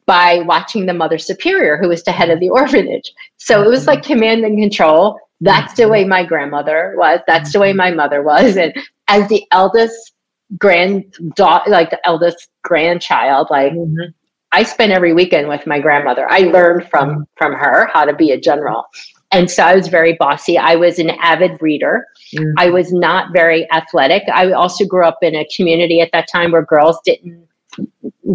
by 0.06 0.40
watching 0.40 0.86
the 0.86 0.94
mother 0.94 1.18
superior 1.18 1.76
who 1.76 1.88
was 1.88 2.02
the 2.02 2.12
head 2.12 2.30
of 2.30 2.40
the 2.40 2.48
orphanage. 2.48 3.12
So 3.36 3.62
it 3.62 3.68
was 3.68 3.86
like 3.86 4.00
mm-hmm. 4.00 4.12
command 4.12 4.44
and 4.44 4.58
control. 4.58 5.20
That's 5.40 5.74
the 5.74 5.84
mm-hmm. 5.84 5.92
way 5.92 6.04
my 6.04 6.24
grandmother 6.24 6.94
was. 6.96 7.20
That's 7.26 7.52
the 7.52 7.60
way 7.60 7.72
my 7.72 7.92
mother 7.92 8.22
was. 8.22 8.56
And 8.56 8.74
as 9.06 9.28
the 9.28 9.44
eldest 9.52 10.14
granddaughter, 10.56 11.70
like 11.70 11.90
the 11.90 12.06
eldest 12.06 12.48
grandchild, 12.62 13.48
like 13.50 13.72
mm-hmm. 13.72 14.10
I 14.52 14.62
spent 14.62 14.92
every 14.92 15.12
weekend 15.12 15.48
with 15.48 15.66
my 15.66 15.78
grandmother. 15.78 16.26
I 16.30 16.40
learned 16.40 16.88
from 16.88 17.10
mm-hmm. 17.10 17.22
from 17.36 17.52
her 17.52 17.90
how 17.92 18.04
to 18.04 18.14
be 18.14 18.30
a 18.30 18.40
general. 18.40 18.84
And 19.30 19.50
so 19.50 19.62
I 19.62 19.76
was 19.76 19.88
very 19.88 20.14
bossy. 20.14 20.56
I 20.56 20.76
was 20.76 20.98
an 20.98 21.10
avid 21.10 21.60
reader. 21.60 22.06
Mm-hmm. 22.34 22.52
I 22.56 22.70
was 22.70 22.92
not 22.92 23.32
very 23.32 23.70
athletic. 23.72 24.22
I 24.32 24.52
also 24.52 24.86
grew 24.86 25.04
up 25.04 25.18
in 25.20 25.34
a 25.34 25.46
community 25.54 26.00
at 26.00 26.10
that 26.12 26.28
time 26.32 26.52
where 26.52 26.64
girls 26.64 26.98
didn't 27.04 27.47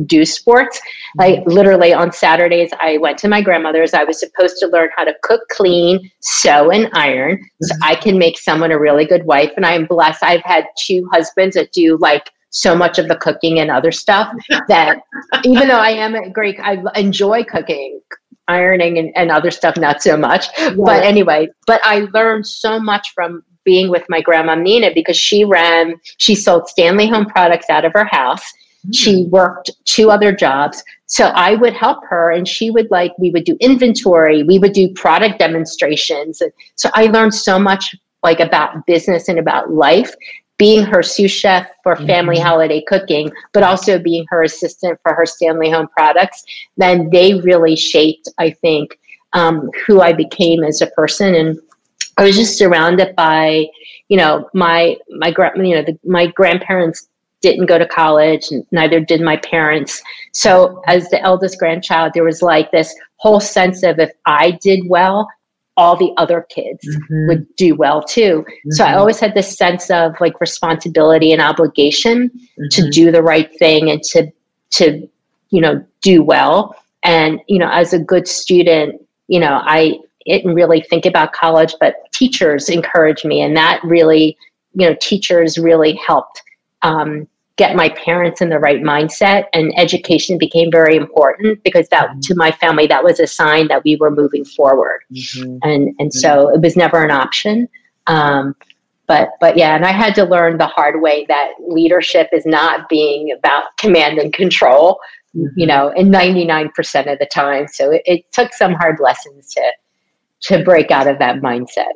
do 0.06 0.26
sports. 0.26 0.82
Like 1.18 1.46
literally 1.46 1.94
on 1.94 2.12
Saturdays, 2.12 2.72
I 2.80 2.98
went 2.98 3.18
to 3.20 3.28
my 3.28 3.42
grandmother's. 3.42 3.94
I 3.94 4.04
was 4.04 4.20
supposed 4.20 4.58
to 4.60 4.68
learn 4.68 4.90
how 4.96 5.04
to 5.04 5.16
cook, 5.22 5.42
clean, 5.50 6.10
sew, 6.22 6.72
and 6.72 6.90
iron 6.94 7.40
so 7.62 7.76
mm-hmm. 7.76 7.84
I 7.84 7.96
can 7.96 8.18
make 8.18 8.40
someone 8.40 8.72
a 8.72 8.80
really 8.80 9.06
good 9.06 9.26
wife. 9.26 9.52
And 9.56 9.66
I'm 9.66 9.86
blessed. 9.86 10.24
I've 10.24 10.44
had 10.44 10.66
two 10.78 11.08
husbands 11.12 11.56
that 11.56 11.72
do 11.72 11.98
like 11.98 12.32
so 12.50 12.76
much 12.76 13.00
of 13.00 13.08
the 13.08 13.16
cooking 13.16 13.60
and 13.60 13.72
other 13.72 13.92
stuff 13.92 14.34
that 14.68 15.00
even 15.44 15.68
though 15.68 15.80
I 15.80 15.92
am 15.92 16.16
a 16.16 16.30
Greek, 16.30 16.60
I 16.60 16.84
enjoy 16.96 17.44
cooking, 17.44 18.00
ironing, 18.48 18.98
and, 18.98 19.12
and 19.16 19.32
other 19.32 19.52
stuff, 19.52 19.78
not 19.78 20.02
so 20.02 20.18
much. 20.18 20.48
Yeah. 20.58 20.76
But 20.78 21.04
anyway, 21.04 21.50
but 21.68 21.82
I 21.84 22.08
learned 22.14 22.48
so 22.48 22.80
much 22.80 23.12
from 23.14 23.44
being 23.64 23.90
with 23.90 24.04
my 24.10 24.22
grandma 24.22 24.56
Nina 24.56 24.92
because 24.94 25.16
she 25.16 25.46
ran, 25.46 25.96
she 26.18 26.36
sold 26.36 26.68
Stanley 26.68 27.08
Home 27.08 27.26
products 27.26 27.70
out 27.70 27.86
of 27.86 27.94
her 27.94 28.06
house 28.06 28.44
she 28.92 29.26
worked 29.26 29.72
two 29.86 30.12
other 30.12 30.34
jobs. 30.34 30.84
So 31.06 31.26
I 31.28 31.56
would 31.56 31.74
help 31.74 32.04
her 32.10 32.32
and 32.32 32.48
she 32.48 32.70
would 32.70 32.90
like, 32.92 33.12
we 33.18 33.30
would 33.30 33.46
do 33.46 33.56
inventory, 33.62 34.44
we 34.44 34.60
would 34.60 34.74
do 34.74 34.92
product 34.94 35.40
demonstrations. 35.40 36.42
So 36.76 36.90
I 36.94 37.06
learned 37.06 37.34
so 37.34 37.60
much 37.60 37.96
like 38.24 38.40
about 38.40 38.86
business 38.86 39.30
and 39.30 39.40
about 39.40 39.72
life 39.72 40.14
being 40.58 40.84
her 40.84 41.02
sous 41.02 41.32
chef 41.32 41.68
for 41.82 41.96
family 41.96 42.38
mm-hmm. 42.38 42.46
holiday 42.46 42.82
cooking, 42.88 43.32
but 43.54 43.64
also 43.64 44.00
being 44.00 44.26
her 44.30 44.44
assistant 44.44 45.00
for 45.02 45.14
her 45.14 45.26
Stanley 45.26 45.70
Home 45.70 45.88
products, 45.90 46.44
then 46.78 47.10
they 47.10 47.36
really 47.42 47.76
shaped, 47.76 48.30
I 48.38 48.52
think, 48.52 48.98
um, 49.34 49.70
who 49.86 50.02
I 50.02 50.14
became 50.14 50.64
as 50.64 50.82
a 50.82 50.88
person. 50.88 51.34
And 51.36 51.60
I 52.18 52.24
was 52.24 52.36
just 52.36 52.58
surrounded 52.58 53.16
by, 53.16 53.66
you 54.10 54.18
know, 54.18 54.50
my 54.54 54.96
my 55.10 55.34
you 55.56 55.76
know 55.76 55.84
the, 55.84 55.98
my 56.06 56.28
grandparents 56.28 57.08
didn't 57.44 57.68
go 57.68 57.78
to 57.78 57.86
college, 57.86 58.48
neither 58.72 59.00
did 59.00 59.22
my 59.22 59.38
parents. 59.38 60.02
So, 60.32 60.82
as 60.88 61.10
the 61.10 61.22
eldest 61.22 61.60
grandchild, 61.60 62.14
there 62.14 62.24
was 62.24 62.42
like 62.42 62.72
this 62.72 62.96
whole 63.18 63.40
sense 63.40 63.84
of 63.84 64.00
if 64.00 64.12
I 64.26 64.58
did 64.62 64.80
well, 64.88 65.28
all 65.76 65.96
the 65.96 66.14
other 66.18 66.48
kids 66.50 66.88
mm-hmm. 66.88 67.28
would 67.28 67.56
do 67.56 67.76
well 67.76 68.02
too. 68.02 68.46
Mm-hmm. 68.48 68.72
So, 68.72 68.86
I 68.86 68.88
mm-hmm. 68.90 69.00
always 69.00 69.20
had 69.20 69.36
this 69.36 69.56
sense 69.56 69.92
of 69.92 70.14
like 70.20 70.42
responsibility 70.42 71.32
and 71.32 71.42
obligation 71.42 72.30
mm-hmm. 72.30 72.68
to 72.72 72.90
do 72.90 73.12
the 73.12 73.22
right 73.22 73.54
thing 73.60 73.92
and 73.92 74.02
to, 74.04 74.32
to, 74.72 75.08
you 75.50 75.62
know, 75.62 75.86
do 76.02 76.24
well. 76.24 76.76
And, 77.04 77.42
you 77.48 77.60
know, 77.60 77.70
as 77.70 77.92
a 77.94 78.00
good 78.00 78.28
student, 78.28 79.00
you 79.28 79.40
know, 79.40 79.62
I 79.64 80.00
didn't 80.26 80.56
really 80.56 80.82
think 80.82 81.06
about 81.06 81.34
college, 81.34 81.76
but 81.80 81.96
teachers 82.14 82.70
encouraged 82.70 83.26
me, 83.26 83.42
and 83.42 83.58
that 83.58 83.84
really, 83.84 84.38
you 84.74 84.88
know, 84.88 84.96
teachers 85.02 85.58
really 85.58 86.00
helped 86.08 86.42
um, 86.84 87.28
get 87.58 87.76
my 87.76 87.90
parents 87.90 88.42
in 88.42 88.50
the 88.50 88.60
right 88.60 88.82
mindset 88.82 89.46
and 89.54 89.72
education 89.78 90.38
became 90.38 90.72
very 90.72 90.96
important 90.96 91.64
because 91.64 91.88
that 91.90 92.10
mm-hmm. 92.10 92.20
to 92.22 92.36
my 92.36 92.52
family 92.52 92.88
that 92.88 93.04
was 93.04 93.20
a 93.20 93.28
sign 93.28 93.68
that 93.68 93.84
we 93.84 93.96
were 93.98 94.12
moving 94.12 94.44
forward 94.44 95.02
mm-hmm. 95.12 95.58
and 95.64 95.94
and 96.00 96.10
mm-hmm. 96.10 96.20
so 96.20 96.50
it 96.50 96.62
was 96.62 96.76
never 96.76 97.04
an 97.04 97.12
option 97.12 97.68
um, 98.08 98.56
but 99.08 99.30
but 99.40 99.58
yeah 99.58 99.76
and 99.76 99.86
i 99.86 99.92
had 99.92 100.16
to 100.16 100.24
learn 100.24 100.58
the 100.58 100.68
hard 100.68 101.02
way 101.02 101.26
that 101.28 101.52
leadership 101.68 102.28
is 102.34 102.46
not 102.46 102.90
being 102.90 103.32
about 103.32 103.66
command 103.78 104.18
and 104.18 104.34
control 104.34 105.00
you 105.34 105.48
mm-hmm. 105.48 105.68
know 105.68 105.90
in 105.96 106.10
99% 106.10 107.12
of 107.12 107.20
the 107.20 107.28
time 107.32 107.68
so 107.68 107.92
it, 107.92 108.02
it 108.06 108.32
took 108.32 108.54
some 108.54 108.74
hard 108.74 108.98
lessons 109.00 109.54
to 109.54 109.62
to 110.42 110.64
break 110.64 110.92
out 110.92 111.08
of 111.08 111.20
that 111.20 111.38
mindset 111.38 111.94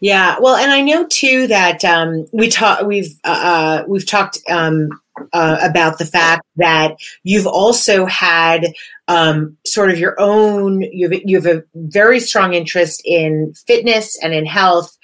yeah, 0.00 0.36
well, 0.40 0.56
and 0.56 0.70
I 0.70 0.80
know 0.80 1.06
too 1.06 1.46
that 1.48 1.84
um, 1.84 2.26
we 2.32 2.48
talk 2.48 2.82
we've 2.82 3.18
uh, 3.24 3.28
uh, 3.28 3.84
we've 3.88 4.06
talked 4.06 4.38
um, 4.48 4.88
uh, 5.32 5.58
about 5.62 5.98
the 5.98 6.04
fact 6.04 6.46
that 6.56 6.96
you've 7.24 7.46
also 7.46 8.06
had 8.06 8.66
um, 9.08 9.56
sort 9.66 9.90
of 9.90 9.98
your 9.98 10.18
own 10.20 10.82
you 10.82 11.10
have, 11.10 11.20
you 11.24 11.40
have 11.40 11.46
a 11.46 11.62
very 11.74 12.20
strong 12.20 12.54
interest 12.54 13.02
in 13.04 13.52
fitness 13.66 14.18
and 14.22 14.32
in 14.32 14.46
health. 14.46 14.96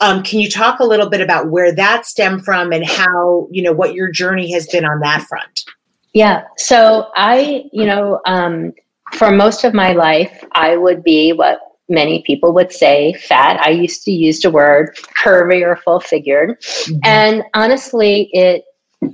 Um, 0.00 0.22
can 0.22 0.40
you 0.40 0.50
talk 0.50 0.80
a 0.80 0.84
little 0.84 1.08
bit 1.08 1.20
about 1.20 1.50
where 1.50 1.74
that 1.74 2.06
stemmed 2.06 2.44
from 2.44 2.72
and 2.72 2.84
how 2.84 3.48
you 3.50 3.62
know 3.62 3.72
what 3.72 3.94
your 3.94 4.10
journey 4.10 4.52
has 4.52 4.66
been 4.66 4.84
on 4.84 5.00
that 5.00 5.22
front? 5.22 5.64
Yeah, 6.12 6.44
so 6.56 7.10
I 7.16 7.64
you 7.72 7.86
know 7.86 8.20
um, 8.26 8.72
for 9.14 9.30
most 9.30 9.64
of 9.64 9.74
my 9.74 9.92
life 9.92 10.44
I 10.52 10.76
would 10.76 11.02
be 11.02 11.32
what 11.32 11.60
many 11.92 12.22
people 12.22 12.52
would 12.54 12.72
say 12.72 13.12
fat. 13.14 13.60
I 13.60 13.70
used 13.70 14.02
to 14.04 14.10
use 14.10 14.40
the 14.40 14.50
word 14.50 14.96
curvy 15.22 15.62
or 15.64 15.76
full 15.76 16.00
figured. 16.00 16.60
Mm-hmm. 16.60 16.98
And 17.04 17.44
honestly, 17.54 18.30
it 18.32 18.64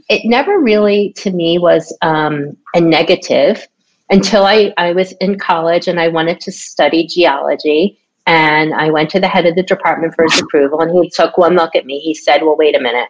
it 0.09 0.23
never 0.25 0.59
really 0.59 1.13
to 1.17 1.31
me 1.31 1.59
was 1.59 1.97
um, 2.03 2.57
a 2.75 2.81
negative 2.81 3.67
until 4.11 4.45
I, 4.45 4.73
I 4.77 4.93
was 4.93 5.13
in 5.21 5.39
college 5.39 5.89
and 5.89 6.01
I 6.01 6.09
wanted 6.09 6.41
to 6.41 6.53
study 6.53 7.07
geology. 7.07 7.99
And 8.27 8.75
I 8.75 8.91
went 8.91 9.09
to 9.11 9.21
the 9.21 9.29
head 9.29 9.47
of 9.47 9.55
the 9.55 9.63
department 9.63 10.15
for 10.15 10.25
his 10.25 10.39
approval, 10.39 10.83
and 10.83 10.91
he 10.91 11.09
took 11.09 11.39
one 11.39 11.55
look 11.55 11.75
at 11.75 11.87
me. 11.87 11.99
He 11.99 12.15
said, 12.15 12.43
Well, 12.43 12.59
wait 12.59 12.77
a 12.77 12.81
minute. 12.81 13.09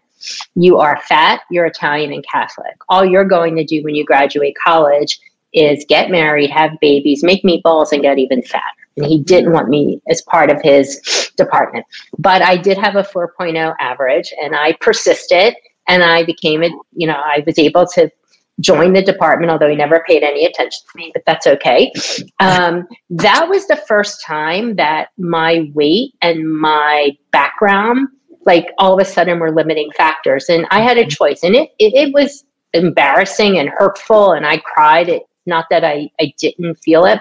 You 0.54 0.78
are 0.78 1.00
fat, 1.08 1.40
you're 1.50 1.66
Italian 1.66 2.12
and 2.12 2.24
Catholic. 2.24 2.76
All 2.88 3.04
you're 3.04 3.24
going 3.24 3.56
to 3.56 3.64
do 3.64 3.82
when 3.82 3.96
you 3.96 4.04
graduate 4.04 4.56
college 4.62 5.18
is 5.52 5.84
get 5.88 6.10
married, 6.10 6.50
have 6.50 6.78
babies, 6.80 7.24
make 7.24 7.42
meatballs, 7.42 7.90
and 7.92 8.02
get 8.02 8.18
even 8.18 8.42
fatter. 8.42 8.64
And 8.98 9.06
he 9.06 9.22
didn't 9.22 9.52
want 9.52 9.68
me 9.68 10.00
as 10.08 10.22
part 10.22 10.50
of 10.50 10.60
his 10.62 11.30
department. 11.36 11.86
But 12.18 12.42
I 12.42 12.56
did 12.56 12.78
have 12.78 12.96
a 12.96 13.02
4.0 13.02 13.74
average, 13.80 14.32
and 14.42 14.54
I 14.54 14.72
persisted 14.80 15.54
and 15.88 16.02
I 16.02 16.24
became 16.24 16.62
a, 16.62 16.68
you 16.92 17.06
know, 17.06 17.14
I 17.16 17.42
was 17.46 17.58
able 17.58 17.86
to 17.94 18.10
join 18.60 18.92
the 18.92 19.02
department, 19.02 19.50
although 19.50 19.68
he 19.68 19.76
never 19.76 20.04
paid 20.06 20.22
any 20.22 20.44
attention 20.44 20.80
to 20.90 20.98
me, 20.98 21.10
but 21.14 21.22
that's 21.26 21.46
okay. 21.46 21.92
Um, 22.40 22.86
that 23.10 23.48
was 23.48 23.66
the 23.66 23.76
first 23.76 24.22
time 24.24 24.76
that 24.76 25.08
my 25.16 25.70
weight 25.74 26.14
and 26.22 26.50
my 26.50 27.16
background, 27.30 28.08
like 28.46 28.66
all 28.78 28.94
of 28.94 29.00
a 29.00 29.04
sudden, 29.04 29.38
were 29.38 29.52
limiting 29.52 29.90
factors. 29.96 30.48
And 30.48 30.66
I 30.70 30.80
had 30.80 30.98
a 30.98 31.06
choice, 31.06 31.42
and 31.42 31.54
it, 31.54 31.70
it, 31.78 31.94
it 31.94 32.14
was 32.14 32.44
embarrassing 32.74 33.58
and 33.58 33.68
hurtful, 33.68 34.32
and 34.32 34.46
I 34.46 34.58
cried. 34.58 35.08
It, 35.08 35.22
not 35.46 35.66
that 35.70 35.82
I, 35.82 36.10
I 36.20 36.32
didn't 36.38 36.74
feel 36.76 37.06
it, 37.06 37.20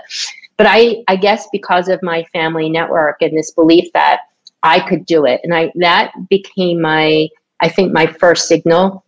but 0.58 0.68
I, 0.68 1.04
I 1.08 1.16
guess 1.16 1.48
because 1.52 1.88
of 1.88 2.02
my 2.02 2.24
family 2.34 2.70
network 2.70 3.22
and 3.22 3.38
this 3.38 3.52
belief 3.52 3.92
that 3.94 4.22
I 4.64 4.80
could 4.88 5.06
do 5.06 5.26
it. 5.26 5.40
And 5.44 5.54
I, 5.54 5.72
that 5.76 6.12
became 6.30 6.82
my, 6.82 7.28
I 7.60 7.70
think 7.70 7.94
my 7.94 8.08
first 8.08 8.48
signal 8.48 9.04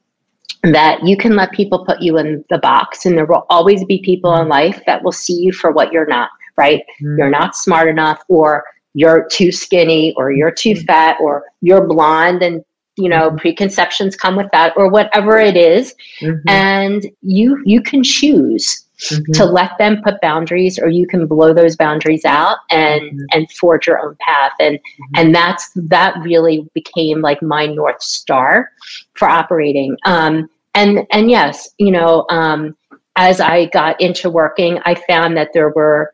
that 0.64 1.04
you 1.06 1.18
can 1.18 1.36
let 1.36 1.52
people 1.52 1.86
put 1.86 2.02
you 2.02 2.18
in 2.18 2.44
the 2.50 2.58
box 2.58 3.06
and 3.06 3.18
there 3.18 3.26
will 3.26 3.46
always 3.50 3.84
be 3.86 4.00
people 4.00 4.36
in 4.36 4.48
life 4.48 4.82
that 4.86 5.04
will 5.04 5.12
see 5.12 5.34
you 5.34 5.52
for 5.52 5.72
what 5.72 5.92
you're 5.92 6.06
not, 6.06 6.30
right? 6.58 6.84
Mm. 7.02 7.18
You're 7.18 7.30
not 7.30 7.56
smart 7.56 7.88
enough 7.88 8.22
or 8.28 8.64
you're 8.94 9.28
too 9.32 9.52
skinny 9.52 10.14
or 10.18 10.32
you're 10.32 10.52
too 10.52 10.74
mm. 10.74 10.86
fat 10.86 11.18
or 11.20 11.44
you're 11.62 11.88
blonde 11.88 12.44
and 12.44 12.64
you 12.98 13.08
know 13.08 13.30
mm-hmm. 13.30 13.38
preconceptions 13.38 14.18
come 14.18 14.36
with 14.36 14.48
that 14.52 14.74
or 14.76 14.90
whatever 14.90 15.38
it 15.38 15.56
is. 15.56 15.96
Mm-hmm. 16.22 16.50
and 16.50 17.06
you 17.22 17.62
you 17.66 17.82
can 17.82 18.04
choose 18.04 18.86
mm-hmm. 19.00 19.32
to 19.34 19.46
let 19.46 19.78
them 19.78 20.02
put 20.04 20.20
boundaries 20.22 20.80
or 20.80 20.90
you 20.90 21.08
can 21.08 21.28
blow 21.28 21.54
those 21.54 21.76
boundaries 21.76 22.26
out 22.26 22.58
and 22.70 23.02
mm-hmm. 23.02 23.26
and 23.32 23.52
forge 23.52 23.88
your 23.88 24.00
own 24.00 24.16
path 24.20 24.52
and 24.60 24.78
mm-hmm. 24.78 25.14
and 25.16 25.36
that's 25.36 25.72
that 25.76 26.16
really 26.22 26.70
became 26.74 27.22
like 27.22 27.42
my 27.42 27.66
north 27.66 28.02
star 28.02 28.72
for 29.14 29.28
operating 29.28 29.96
um, 30.06 30.50
and 30.76 31.06
and 31.12 31.30
yes 31.30 31.70
you 31.78 31.92
know 31.92 32.26
um, 32.30 32.76
as 33.16 33.40
i 33.40 33.66
got 33.68 34.00
into 34.02 34.30
working 34.30 34.80
i 34.86 34.96
found 35.08 35.36
that 35.36 35.50
there 35.54 35.70
were 35.70 36.14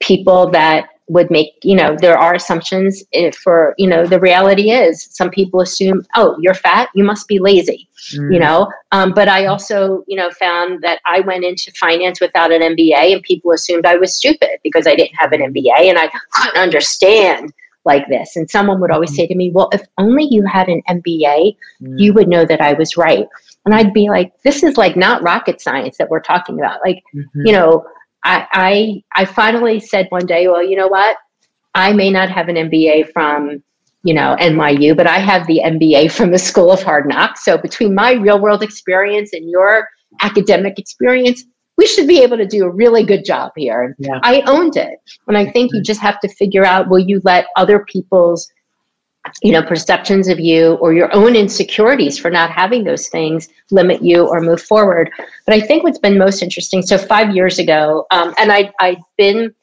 people 0.00 0.50
that 0.50 0.88
would 1.08 1.30
make 1.30 1.52
you 1.62 1.76
know 1.76 1.96
there 2.00 2.18
are 2.18 2.34
assumptions 2.34 3.04
for 3.42 3.74
you 3.78 3.86
know 3.86 4.06
the 4.06 4.18
reality 4.18 4.70
is 4.70 5.08
some 5.10 5.30
people 5.30 5.60
assume 5.60 6.04
oh 6.16 6.36
you're 6.40 6.54
fat 6.54 6.88
you 6.94 7.04
must 7.04 7.28
be 7.28 7.38
lazy 7.38 7.88
mm. 8.14 8.32
you 8.32 8.38
know 8.38 8.70
um, 8.90 9.12
but 9.14 9.28
i 9.28 9.46
also 9.46 10.02
you 10.08 10.16
know 10.16 10.30
found 10.32 10.82
that 10.82 11.00
i 11.06 11.20
went 11.20 11.44
into 11.44 11.70
finance 11.72 12.20
without 12.20 12.50
an 12.50 12.60
mba 12.74 13.12
and 13.12 13.22
people 13.22 13.52
assumed 13.52 13.86
i 13.86 13.96
was 13.96 14.16
stupid 14.16 14.58
because 14.64 14.86
i 14.86 14.96
didn't 14.96 15.14
have 15.14 15.32
an 15.32 15.40
mba 15.52 15.88
and 15.88 15.98
i 15.98 16.10
couldn't 16.32 16.56
understand 16.60 17.52
like 17.84 18.08
this 18.08 18.34
and 18.34 18.50
someone 18.50 18.80
would 18.80 18.90
always 18.90 19.12
mm. 19.12 19.16
say 19.16 19.26
to 19.28 19.36
me 19.36 19.52
well 19.52 19.68
if 19.72 19.82
only 19.98 20.24
you 20.24 20.44
had 20.44 20.68
an 20.68 20.82
mba 20.90 21.56
mm. 21.82 21.98
you 21.98 22.12
would 22.12 22.26
know 22.26 22.44
that 22.44 22.60
i 22.60 22.72
was 22.72 22.96
right 22.96 23.28
and 23.64 23.76
i'd 23.76 23.92
be 23.92 24.08
like 24.08 24.32
this 24.42 24.64
is 24.64 24.76
like 24.76 24.96
not 24.96 25.22
rocket 25.22 25.60
science 25.60 25.96
that 25.98 26.10
we're 26.10 26.20
talking 26.20 26.58
about 26.58 26.80
like 26.84 27.00
mm-hmm. 27.14 27.46
you 27.46 27.52
know 27.52 27.86
I, 28.26 28.46
I, 28.52 29.02
I 29.14 29.24
finally 29.24 29.78
said 29.78 30.08
one 30.10 30.26
day, 30.26 30.48
well, 30.48 30.62
you 30.62 30.76
know 30.76 30.88
what? 30.88 31.16
I 31.74 31.92
may 31.92 32.10
not 32.10 32.28
have 32.28 32.48
an 32.48 32.56
MBA 32.56 33.12
from, 33.12 33.62
you 34.02 34.14
know, 34.14 34.36
NYU, 34.40 34.96
but 34.96 35.06
I 35.06 35.18
have 35.18 35.46
the 35.46 35.60
MBA 35.64 36.10
from 36.10 36.32
the 36.32 36.38
School 36.38 36.72
of 36.72 36.82
Hard 36.82 37.06
Knocks. 37.06 37.44
So 37.44 37.56
between 37.56 37.94
my 37.94 38.12
real 38.12 38.40
world 38.40 38.64
experience 38.64 39.32
and 39.32 39.48
your 39.48 39.88
academic 40.22 40.78
experience, 40.78 41.44
we 41.78 41.86
should 41.86 42.08
be 42.08 42.22
able 42.22 42.36
to 42.38 42.46
do 42.46 42.64
a 42.64 42.70
really 42.70 43.04
good 43.04 43.24
job 43.24 43.52
here. 43.54 43.94
Yeah. 43.98 44.18
I 44.22 44.40
owned 44.46 44.76
it. 44.76 44.98
And 45.28 45.38
I 45.38 45.44
think 45.52 45.72
you 45.72 45.78
mm-hmm. 45.78 45.84
just 45.84 46.00
have 46.00 46.18
to 46.20 46.28
figure 46.28 46.64
out 46.64 46.88
will 46.88 46.98
you 46.98 47.20
let 47.22 47.46
other 47.56 47.84
people's 47.84 48.50
you 49.42 49.52
know 49.52 49.62
perceptions 49.62 50.28
of 50.28 50.40
you 50.40 50.74
or 50.74 50.92
your 50.92 51.14
own 51.14 51.36
insecurities 51.36 52.18
for 52.18 52.30
not 52.30 52.50
having 52.50 52.84
those 52.84 53.08
things 53.08 53.48
limit 53.70 54.02
you 54.02 54.26
or 54.26 54.40
move 54.40 54.60
forward 54.60 55.10
but 55.46 55.54
i 55.54 55.60
think 55.60 55.82
what's 55.82 55.98
been 55.98 56.18
most 56.18 56.42
interesting 56.42 56.82
so 56.82 56.98
five 56.98 57.34
years 57.34 57.58
ago 57.58 58.06
um, 58.10 58.34
and 58.38 58.52
i 58.52 58.70
i've 58.80 59.02
been 59.16 59.54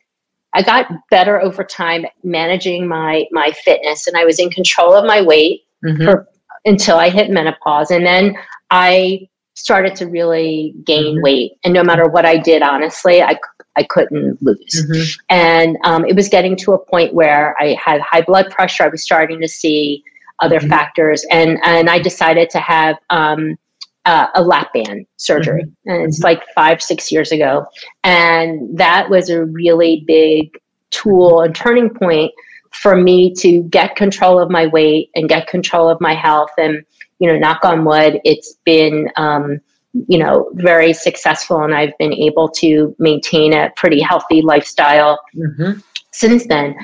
i 0.54 0.62
got 0.62 0.88
better 1.10 1.41
over 1.41 1.63
time 1.63 2.06
managing 2.23 2.88
my 2.88 3.26
my 3.32 3.52
fitness 3.63 4.08
and 4.08 4.17
i 4.17 4.26
was 4.26 4.39
in 4.39 4.49
control 4.49 4.93
of 4.93 5.06
my 5.06 5.21
weight 5.21 5.62
mm-hmm. 5.86 6.04
for 6.04 6.28
until 6.65 6.97
i 6.97 7.10
hit 7.10 7.30
menopause 7.30 7.91
and 7.91 8.06
then 8.06 8.36
i 8.71 9.19
started 9.56 9.95
to 9.95 10.08
really 10.08 10.73
gain 10.84 11.15
mm-hmm. 11.15 11.23
weight 11.23 11.52
and 11.63 11.73
no 11.73 11.84
matter 11.84 12.08
what 12.08 12.26
i 12.26 12.38
did 12.38 12.62
honestly 12.62 13.21
i 13.21 13.38
I 13.76 13.84
couldn't 13.84 14.42
lose. 14.42 14.58
Mm-hmm. 14.76 15.22
And 15.30 15.78
um, 15.84 16.06
it 16.06 16.16
was 16.16 16.30
getting 16.30 16.56
to 16.58 16.74
a 16.74 16.78
point 16.78 17.14
where 17.14 17.56
I 17.60 17.76
had 17.84 18.02
high 18.02 18.22
blood 18.22 18.50
pressure. 18.52 18.84
I 18.84 18.88
was 18.88 19.04
starting 19.04 19.42
to 19.42 19.48
see 19.48 20.04
other 20.40 20.60
mm-hmm. 20.60 20.70
factors, 20.70 21.26
and 21.32 21.60
and 21.64 21.90
I 21.90 22.00
decided 22.00 22.50
to 22.52 22.60
have 22.60 22.98
um, 23.10 23.58
uh, 24.06 24.28
a 24.36 24.44
lap 24.44 24.74
band 24.74 25.06
surgery, 25.18 25.64
mm-hmm. 25.64 25.90
and 25.90 26.04
it's 26.04 26.20
mm-hmm. 26.20 26.26
like 26.26 26.44
five 26.54 26.82
six 26.82 27.12
years 27.12 27.32
ago, 27.32 27.66
and 28.04 28.78
that 28.78 29.10
was 29.10 29.30
a 29.30 29.46
really 29.46 30.04
big 30.06 30.58
tool 30.92 31.42
and 31.42 31.56
turning 31.56 31.90
point 31.90 32.32
for 32.72 32.96
me 32.96 33.34
to 33.36 33.64
get 33.64 33.96
control 33.96 34.40
of 34.40 34.50
my 34.50 34.68
weight 34.68 35.10
and 35.16 35.30
get 35.30 35.48
control 35.48 35.90
of 35.90 36.00
my 36.02 36.14
health 36.14 36.50
and 36.58 36.84
you 37.20 37.28
know 37.28 37.38
knock 37.38 37.64
on 37.64 37.86
wood 37.86 38.20
it's 38.24 38.56
been 38.66 39.10
um, 39.16 39.60
you 40.08 40.17
know, 40.17 40.49
very 40.53 40.93
successful 40.93 41.62
and 41.62 41.73
I've 41.73 41.97
been 41.99 42.13
able 42.13 42.49
to 42.49 42.95
maintain 42.99 43.53
a 43.53 43.71
pretty 43.75 44.01
healthy 44.01 44.41
lifestyle 44.41 45.19
mm-hmm. 45.36 45.79
since 46.12 46.47
then. 46.47 46.75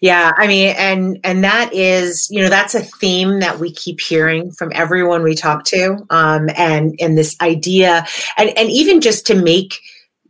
Yeah, 0.00 0.32
I 0.36 0.46
mean, 0.46 0.74
and 0.78 1.18
and 1.24 1.44
that 1.44 1.72
is, 1.74 2.26
you 2.30 2.40
know, 2.40 2.48
that's 2.48 2.74
a 2.74 2.80
theme 2.80 3.40
that 3.40 3.58
we 3.58 3.72
keep 3.72 4.00
hearing 4.00 4.50
from 4.52 4.72
everyone 4.74 5.22
we 5.22 5.34
talk 5.34 5.64
to, 5.66 6.06
um, 6.10 6.48
and 6.56 6.96
and 7.00 7.18
this 7.18 7.36
idea, 7.40 8.06
and 8.36 8.56
and 8.56 8.70
even 8.70 9.00
just 9.00 9.26
to 9.26 9.34
make, 9.34 9.78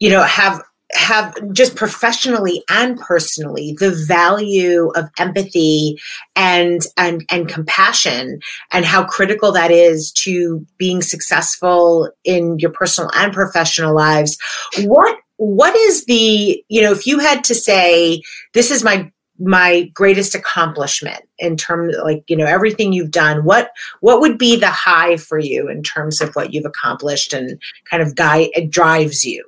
you 0.01 0.11
know, 0.11 0.23
have 0.23 0.61
have 0.93 1.35
just 1.53 1.77
professionally 1.77 2.63
and 2.71 2.99
personally 2.99 3.77
the 3.79 3.91
value 4.07 4.91
of 4.95 5.09
empathy 5.19 6.01
and 6.35 6.83
and 6.97 7.25
and 7.31 7.49
compassion 7.49 8.41
and 8.73 8.85
how 8.85 9.05
critical 9.05 9.53
that 9.53 9.71
is 9.71 10.11
to 10.13 10.65
being 10.79 11.03
successful 11.03 12.11
in 12.25 12.59
your 12.59 12.71
personal 12.71 13.11
and 13.15 13.33
professional 13.33 13.95
lives. 13.95 14.39
What 14.81 15.19
what 15.37 15.77
is 15.77 16.05
the 16.07 16.63
you 16.69 16.83
know 16.83 16.93
if 16.93 17.07
you 17.07 17.19
had 17.19 17.45
to 17.45 17.55
say 17.55 18.23
this 18.55 18.71
is 18.71 18.83
my 18.83 19.11
my 19.39 19.83
greatest 19.95 20.35
accomplishment 20.35 21.21
in 21.39 21.57
terms 21.57 21.95
like 22.03 22.25
you 22.29 22.37
know 22.37 22.45
everything 22.45 22.93
you've 22.93 23.13
done 23.13 23.45
what 23.45 23.71
what 24.01 24.21
would 24.21 24.37
be 24.37 24.57
the 24.57 24.71
high 24.71 25.17
for 25.17 25.39
you 25.39 25.69
in 25.69 25.83
terms 25.83 26.21
of 26.21 26.35
what 26.35 26.53
you've 26.53 26.65
accomplished 26.65 27.33
and 27.33 27.61
kind 27.89 28.03
of 28.03 28.17
guide 28.17 28.51
drives 28.69 29.25
you 29.25 29.45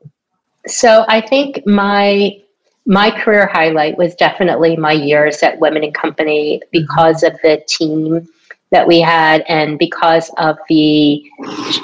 so 0.66 1.04
I 1.08 1.20
think 1.20 1.66
my 1.66 2.38
my 2.86 3.10
career 3.10 3.46
highlight 3.46 3.96
was 3.98 4.14
definitely 4.14 4.76
my 4.76 4.92
years 4.92 5.42
at 5.42 5.58
Women 5.60 5.84
and 5.84 5.94
Company 5.94 6.60
because 6.72 7.22
of 7.22 7.34
the 7.42 7.62
team 7.68 8.26
that 8.70 8.86
we 8.86 9.00
had 9.00 9.42
and 9.48 9.78
because 9.78 10.30
of 10.38 10.56
the 10.68 11.22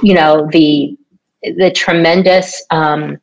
you 0.02 0.14
know 0.14 0.48
the 0.52 0.96
the 1.42 1.70
tremendous 1.70 2.62
um, 2.70 3.18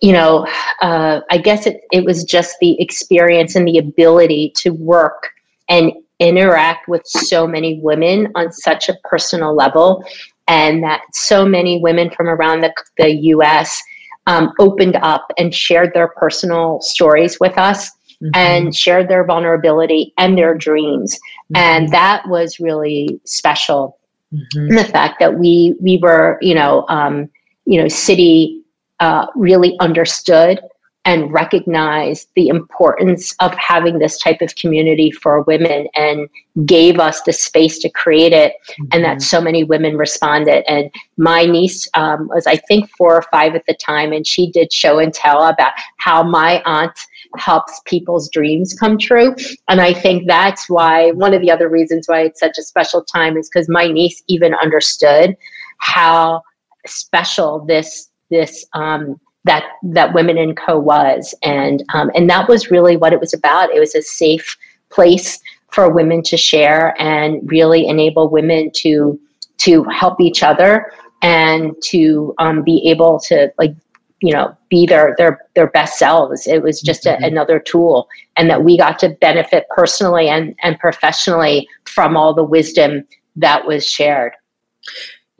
you 0.00 0.12
know 0.12 0.46
uh, 0.80 1.20
i 1.30 1.36
guess 1.36 1.66
it, 1.66 1.82
it 1.92 2.04
was 2.04 2.24
just 2.24 2.56
the 2.60 2.80
experience 2.80 3.56
and 3.56 3.66
the 3.66 3.78
ability 3.78 4.52
to 4.56 4.70
work 4.70 5.30
and 5.68 5.92
interact 6.18 6.88
with 6.88 7.02
so 7.04 7.46
many 7.46 7.80
women 7.80 8.30
on 8.34 8.52
such 8.52 8.88
a 8.88 8.96
personal 9.04 9.54
level 9.54 10.04
and 10.48 10.82
that 10.82 11.02
so 11.12 11.44
many 11.44 11.80
women 11.80 12.10
from 12.10 12.28
around 12.28 12.60
the, 12.60 12.72
the 12.96 13.10
us 13.10 13.82
um, 14.26 14.52
opened 14.58 14.96
up 14.96 15.32
and 15.38 15.54
shared 15.54 15.92
their 15.94 16.08
personal 16.08 16.80
stories 16.80 17.38
with 17.40 17.56
us 17.58 17.90
mm-hmm. 18.22 18.30
and 18.34 18.74
shared 18.74 19.08
their 19.08 19.24
vulnerability 19.24 20.12
and 20.18 20.38
their 20.38 20.54
dreams. 20.54 21.14
Mm-hmm. 21.14 21.56
And 21.56 21.88
that 21.90 22.28
was 22.28 22.60
really 22.60 23.20
special. 23.24 23.98
Mm-hmm. 24.32 24.76
the 24.76 24.84
fact 24.84 25.20
that 25.20 25.38
we 25.38 25.74
we 25.78 25.98
were, 25.98 26.38
you 26.40 26.54
know, 26.54 26.86
um, 26.88 27.28
you 27.66 27.78
know, 27.78 27.84
Citi 27.84 28.62
uh, 28.98 29.26
really 29.34 29.76
understood 29.78 30.58
and 31.04 31.32
recognized 31.32 32.28
the 32.36 32.46
importance 32.48 33.34
of 33.40 33.52
having 33.54 33.98
this 33.98 34.18
type 34.18 34.40
of 34.40 34.54
community 34.54 35.10
for 35.10 35.42
women 35.42 35.88
and 35.94 36.28
gave 36.64 37.00
us 37.00 37.22
the 37.22 37.32
space 37.32 37.78
to 37.78 37.88
create 37.88 38.32
it 38.32 38.52
mm-hmm. 38.70 38.84
and 38.92 39.04
that 39.04 39.16
mm-hmm. 39.16 39.20
so 39.20 39.40
many 39.40 39.64
women 39.64 39.96
responded 39.96 40.64
and 40.70 40.90
my 41.16 41.44
niece 41.44 41.88
um, 41.94 42.28
was 42.28 42.46
i 42.46 42.56
think 42.56 42.88
four 42.90 43.16
or 43.16 43.22
five 43.32 43.54
at 43.54 43.66
the 43.66 43.74
time 43.74 44.12
and 44.12 44.26
she 44.26 44.50
did 44.50 44.72
show 44.72 44.98
and 44.98 45.12
tell 45.12 45.44
about 45.44 45.72
how 45.96 46.22
my 46.22 46.62
aunt 46.66 46.98
helps 47.36 47.80
people's 47.86 48.28
dreams 48.30 48.74
come 48.74 48.98
true 48.98 49.34
and 49.68 49.80
i 49.80 49.92
think 49.92 50.28
that's 50.28 50.68
why 50.68 51.10
one 51.12 51.34
of 51.34 51.40
the 51.40 51.50
other 51.50 51.68
reasons 51.68 52.06
why 52.06 52.20
it's 52.20 52.40
such 52.40 52.58
a 52.58 52.62
special 52.62 53.02
time 53.02 53.36
is 53.36 53.48
because 53.48 53.68
my 53.68 53.86
niece 53.88 54.22
even 54.28 54.54
understood 54.54 55.36
how 55.78 56.42
special 56.86 57.64
this 57.66 58.10
this 58.30 58.64
um, 58.72 59.20
that 59.44 59.64
that 59.82 60.14
Women 60.14 60.38
in 60.38 60.54
Co 60.54 60.78
was, 60.78 61.34
and 61.42 61.84
um, 61.94 62.10
and 62.14 62.28
that 62.30 62.48
was 62.48 62.70
really 62.70 62.96
what 62.96 63.12
it 63.12 63.20
was 63.20 63.34
about. 63.34 63.74
It 63.74 63.80
was 63.80 63.94
a 63.94 64.02
safe 64.02 64.56
place 64.90 65.40
for 65.72 65.90
women 65.90 66.22
to 66.22 66.36
share 66.36 66.94
and 67.00 67.40
really 67.50 67.86
enable 67.86 68.28
women 68.28 68.70
to 68.76 69.18
to 69.58 69.84
help 69.84 70.20
each 70.20 70.42
other 70.42 70.92
and 71.22 71.74
to 71.82 72.34
um, 72.38 72.62
be 72.62 72.82
able 72.88 73.18
to 73.20 73.52
like 73.58 73.74
you 74.20 74.32
know 74.32 74.56
be 74.68 74.86
their 74.86 75.14
their 75.18 75.40
their 75.54 75.68
best 75.68 75.98
selves 75.98 76.46
it 76.46 76.62
was 76.62 76.80
just 76.80 77.06
a, 77.06 77.10
mm-hmm. 77.10 77.24
another 77.24 77.58
tool 77.58 78.08
and 78.36 78.48
that 78.48 78.62
we 78.62 78.76
got 78.78 78.98
to 78.98 79.08
benefit 79.20 79.66
personally 79.74 80.28
and 80.28 80.54
and 80.62 80.78
professionally 80.78 81.68
from 81.84 82.16
all 82.16 82.32
the 82.32 82.44
wisdom 82.44 83.04
that 83.34 83.66
was 83.66 83.86
shared 83.86 84.32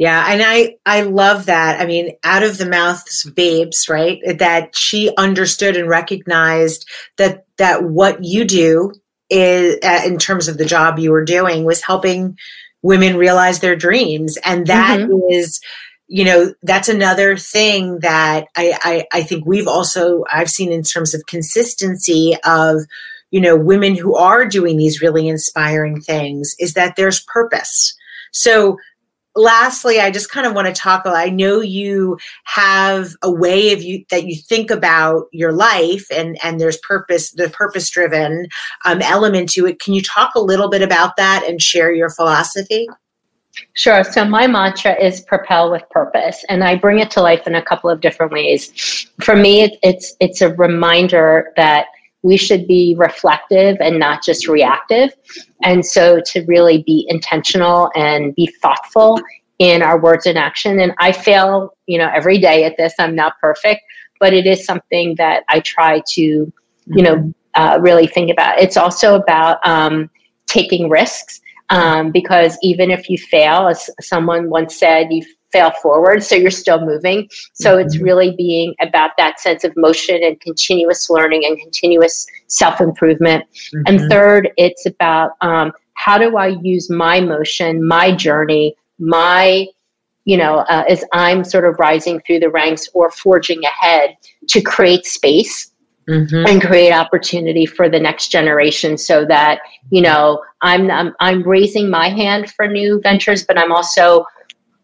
yeah, 0.03 0.27
and 0.33 0.43
I 0.45 0.79
I 0.85 1.03
love 1.03 1.47
that. 1.47 1.81
I 1.81 1.87
mean, 1.87 2.17
out 2.25 2.43
of 2.43 2.59
the 2.59 2.69
mouths 2.69 3.23
babes, 3.37 3.89
right? 3.89 4.19
That 4.37 4.75
she 4.75 5.15
understood 5.17 5.77
and 5.77 5.89
recognized 5.89 6.89
that 7.19 7.47
that 7.59 7.85
what 7.85 8.25
you 8.25 8.45
do 8.45 8.91
is 9.31 9.79
uh, 9.85 10.01
in 10.05 10.19
terms 10.19 10.49
of 10.49 10.59
the 10.59 10.65
job 10.65 10.99
you 10.99 11.13
were 11.13 11.25
doing 11.25 11.63
was 11.63 11.83
helping 11.83 12.37
women 12.83 13.17
realize 13.17 13.61
their 13.61 13.77
dreams, 13.77 14.37
and 14.45 14.67
that 14.67 14.99
mm-hmm. 14.99 15.33
is, 15.33 15.61
you 16.09 16.25
know, 16.25 16.53
that's 16.65 16.89
another 16.89 17.37
thing 17.37 18.01
that 18.01 18.49
I, 18.57 18.77
I 18.83 19.07
I 19.21 19.23
think 19.23 19.47
we've 19.47 19.69
also 19.69 20.25
I've 20.29 20.51
seen 20.51 20.73
in 20.73 20.83
terms 20.83 21.15
of 21.15 21.27
consistency 21.27 22.35
of 22.45 22.81
you 23.31 23.41
know 23.41 23.55
women 23.55 23.95
who 23.95 24.17
are 24.17 24.47
doing 24.47 24.79
these 24.79 25.01
really 25.01 25.29
inspiring 25.29 26.01
things 26.01 26.57
is 26.59 26.75
that 26.75 26.97
there's 26.97 27.21
purpose. 27.21 27.97
So 28.33 28.79
lastly 29.35 30.01
i 30.01 30.11
just 30.11 30.31
kind 30.31 30.47
of 30.47 30.53
want 30.53 30.67
to 30.67 30.73
talk 30.73 31.03
i 31.07 31.29
know 31.29 31.61
you 31.61 32.19
have 32.45 33.15
a 33.23 33.31
way 33.31 33.73
of 33.73 33.83
you 33.83 34.05
that 34.11 34.25
you 34.25 34.37
think 34.37 34.71
about 34.71 35.25
your 35.33 35.53
life 35.53 36.07
and 36.13 36.37
and 36.45 36.61
there's 36.61 36.79
purpose 36.79 37.31
the 37.33 37.49
purpose 37.51 37.89
driven 37.91 38.47
um, 38.85 39.01
element 39.03 39.49
to 39.49 39.67
it 39.67 39.81
can 39.81 39.95
you 39.95 40.03
talk 40.03 40.35
a 40.35 40.41
little 40.41 40.69
bit 40.69 40.83
about 40.83 41.17
that 41.17 41.45
and 41.49 41.63
share 41.63 41.93
your 41.93 42.11
philosophy 42.11 42.87
Sure. 43.75 44.03
So 44.03 44.25
my 44.25 44.47
mantra 44.47 44.95
is 44.95 45.21
propel 45.21 45.71
with 45.71 45.83
purpose, 45.91 46.43
and 46.49 46.65
I 46.65 46.77
bring 46.77 47.01
it 47.01 47.11
to 47.13 47.21
life 47.21 47.47
in 47.47 47.55
a 47.55 47.63
couple 47.63 47.91
of 47.91 48.01
different 48.01 48.33
ways. 48.33 49.07
For 49.21 49.37
me, 49.37 49.79
it's 49.83 50.15
it's 50.21 50.41
a 50.41 50.55
reminder 50.55 51.53
that 51.57 51.87
we 52.23 52.37
should 52.37 52.67
be 52.67 52.95
reflective 52.97 53.77
and 53.81 53.99
not 53.99 54.25
just 54.25 54.49
reactive. 54.49 55.13
And 55.63 55.85
so 55.85 56.21
to 56.27 56.45
really 56.47 56.83
be 56.83 57.07
intentional 57.09 57.91
and 57.95 58.35
be 58.35 58.47
thoughtful 58.61 59.21
in 59.59 59.83
our 59.83 60.01
words 60.01 60.27
and 60.27 60.39
action. 60.39 60.81
And 60.81 60.93
I 60.99 61.13
fail, 61.13 61.77
you 61.87 61.99
know, 61.99 62.11
every 62.15 62.39
day 62.39 62.65
at 62.65 62.77
this. 62.77 62.95
I'm 62.99 63.15
not 63.15 63.39
perfect, 63.41 63.83
but 64.19 64.33
it 64.33 64.47
is 64.47 64.65
something 64.65 65.15
that 65.17 65.45
I 65.49 65.61
try 65.61 66.03
to, 66.15 66.23
you 66.23 67.03
know, 67.03 67.33
uh, 67.55 67.79
really 67.81 68.07
think 68.07 68.31
about. 68.31 68.59
It's 68.59 68.77
also 68.77 69.15
about 69.15 69.65
um, 69.67 70.11
taking 70.47 70.89
risks 70.89 71.41
um, 71.71 72.11
because 72.11 72.59
even 72.63 72.91
if 72.91 73.09
you 73.09 73.19
fail, 73.19 73.69
as 73.69 73.89
someone 74.01 74.51
once 74.51 74.77
said, 74.77 75.13
you 75.13 75.25
fail 75.53 75.71
forward 75.83 76.23
so 76.23 76.35
you're 76.35 76.51
still 76.51 76.85
moving 76.85 77.29
so 77.53 77.77
mm-hmm. 77.77 77.87
it's 77.87 77.99
really 77.99 78.35
being 78.37 78.75
about 78.81 79.11
that 79.19 79.39
sense 79.39 79.65
of 79.65 79.73
motion 79.77 80.23
and 80.23 80.41
continuous 80.41 81.11
learning 81.11 81.45
and 81.45 81.59
continuous 81.59 82.27
self-improvement 82.47 83.45
mm-hmm. 83.45 83.83
and 83.87 84.11
third 84.11 84.51
it's 84.57 84.87
about 84.87 85.33
um, 85.41 85.73
how 85.95 86.19
do 86.19 86.37
i 86.37 86.49
use 86.63 86.91
my 86.91 87.21
motion 87.21 87.87
my 87.87 88.15
journey 88.15 88.75
my 88.99 89.67
you 90.25 90.37
know 90.37 90.59
uh, 90.69 90.85
as 90.89 91.05
i'm 91.13 91.45
sort 91.45 91.65
of 91.65 91.79
rising 91.79 92.21
through 92.27 92.39
the 92.39 92.51
ranks 92.51 92.89
or 92.95 93.11
forging 93.11 93.63
ahead 93.65 94.17
to 94.49 94.61
create 94.61 95.07
space 95.07 95.69
Mm-hmm. 96.11 96.47
and 96.49 96.61
create 96.61 96.93
opportunity 96.93 97.65
for 97.65 97.89
the 97.89 98.01
next 98.01 98.33
generation 98.33 98.99
so 98.99 99.25
that 99.27 99.61
you 99.91 100.03
know 100.03 100.43
I'm, 100.61 100.91
I'm 100.91 101.15
i'm 101.21 101.45
raising 101.45 101.89
my 101.89 102.09
hand 102.09 102.51
for 102.51 102.67
new 102.67 103.01
ventures 103.01 103.45
but 103.45 103.57
i'm 103.57 103.71
also 103.71 104.27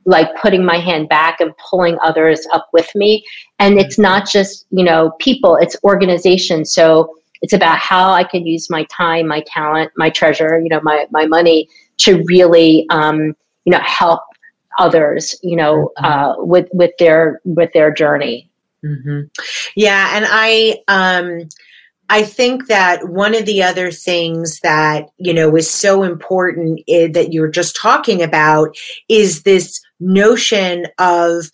like 0.04 0.34
putting 0.37 0.64
my 0.64 0.78
hand 0.78 1.08
back 1.08 1.40
and 1.40 1.52
pulling 1.70 1.98
others 2.02 2.46
up 2.52 2.68
with 2.72 2.88
me. 2.94 3.24
And 3.58 3.78
it's 3.78 3.98
not 3.98 4.28
just, 4.28 4.66
you 4.70 4.84
know, 4.84 5.12
people, 5.18 5.56
it's 5.56 5.76
organization. 5.84 6.64
So 6.64 7.14
it's 7.42 7.52
about 7.52 7.78
how 7.78 8.11
I 8.11 8.24
can 8.24 8.46
use 8.46 8.70
my 8.70 8.84
time, 8.84 9.28
my 9.28 9.44
talent, 9.46 9.92
my 9.96 10.11
treasure, 10.11 10.61
you 10.61 10.68
know, 10.68 10.80
my, 10.82 11.06
my 11.11 11.26
money 11.26 11.68
to 11.98 12.22
really, 12.24 12.87
um, 12.90 13.37
you 13.64 13.70
know, 13.72 13.80
help 13.80 14.22
others, 14.78 15.37
you 15.42 15.56
know, 15.56 15.92
mm-hmm. 15.98 16.04
uh, 16.04 16.44
with, 16.44 16.68
with 16.72 16.92
their, 16.98 17.40
with 17.44 17.72
their 17.74 17.92
journey. 17.92 18.50
Mm-hmm. 18.84 19.26
Yeah. 19.76 20.16
And 20.16 20.24
I, 20.28 20.78
um, 20.88 21.48
I 22.08 22.22
think 22.22 22.68
that 22.68 23.08
one 23.08 23.34
of 23.34 23.44
the 23.44 23.62
other 23.62 23.90
things 23.90 24.61
that, 24.61 25.11
you 25.18 25.34
know, 25.34 25.54
is 25.56 25.68
so 25.68 26.04
important 26.04 26.80
is, 26.87 27.12
that 27.12 27.32
you're 27.32 27.50
just 27.50 27.76
talking 27.76 28.22
about 28.22 28.74
is 29.08 29.42
this 29.42 29.82
notion 30.00 30.87
of 30.98 31.50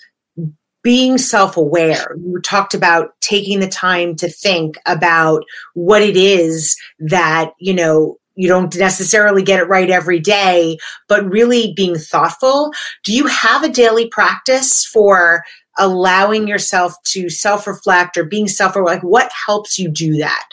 being 0.84 1.18
self 1.18 1.56
aware. 1.56 2.14
You 2.18 2.40
talked 2.42 2.74
about 2.74 3.10
taking 3.20 3.58
the 3.58 3.68
time 3.68 4.14
to 4.16 4.28
think 4.28 4.76
about 4.86 5.42
what 5.72 6.02
it 6.02 6.16
is 6.16 6.76
that, 7.00 7.52
you 7.58 7.74
know, 7.74 8.18
you 8.36 8.48
don't 8.48 8.74
necessarily 8.76 9.42
get 9.42 9.60
it 9.60 9.68
right 9.68 9.90
every 9.90 10.20
day, 10.20 10.76
but 11.08 11.24
really 11.24 11.72
being 11.74 11.96
thoughtful. 11.96 12.72
Do 13.04 13.12
you 13.12 13.26
have 13.26 13.62
a 13.62 13.68
daily 13.68 14.08
practice 14.08 14.84
for 14.84 15.42
allowing 15.78 16.46
yourself 16.46 16.94
to 17.04 17.28
self 17.30 17.66
reflect 17.66 18.16
or 18.16 18.24
being 18.24 18.46
self 18.46 18.76
aware? 18.76 18.84
like 18.84 19.02
what 19.02 19.30
helps 19.46 19.78
you 19.78 19.88
do 19.88 20.16
that? 20.18 20.48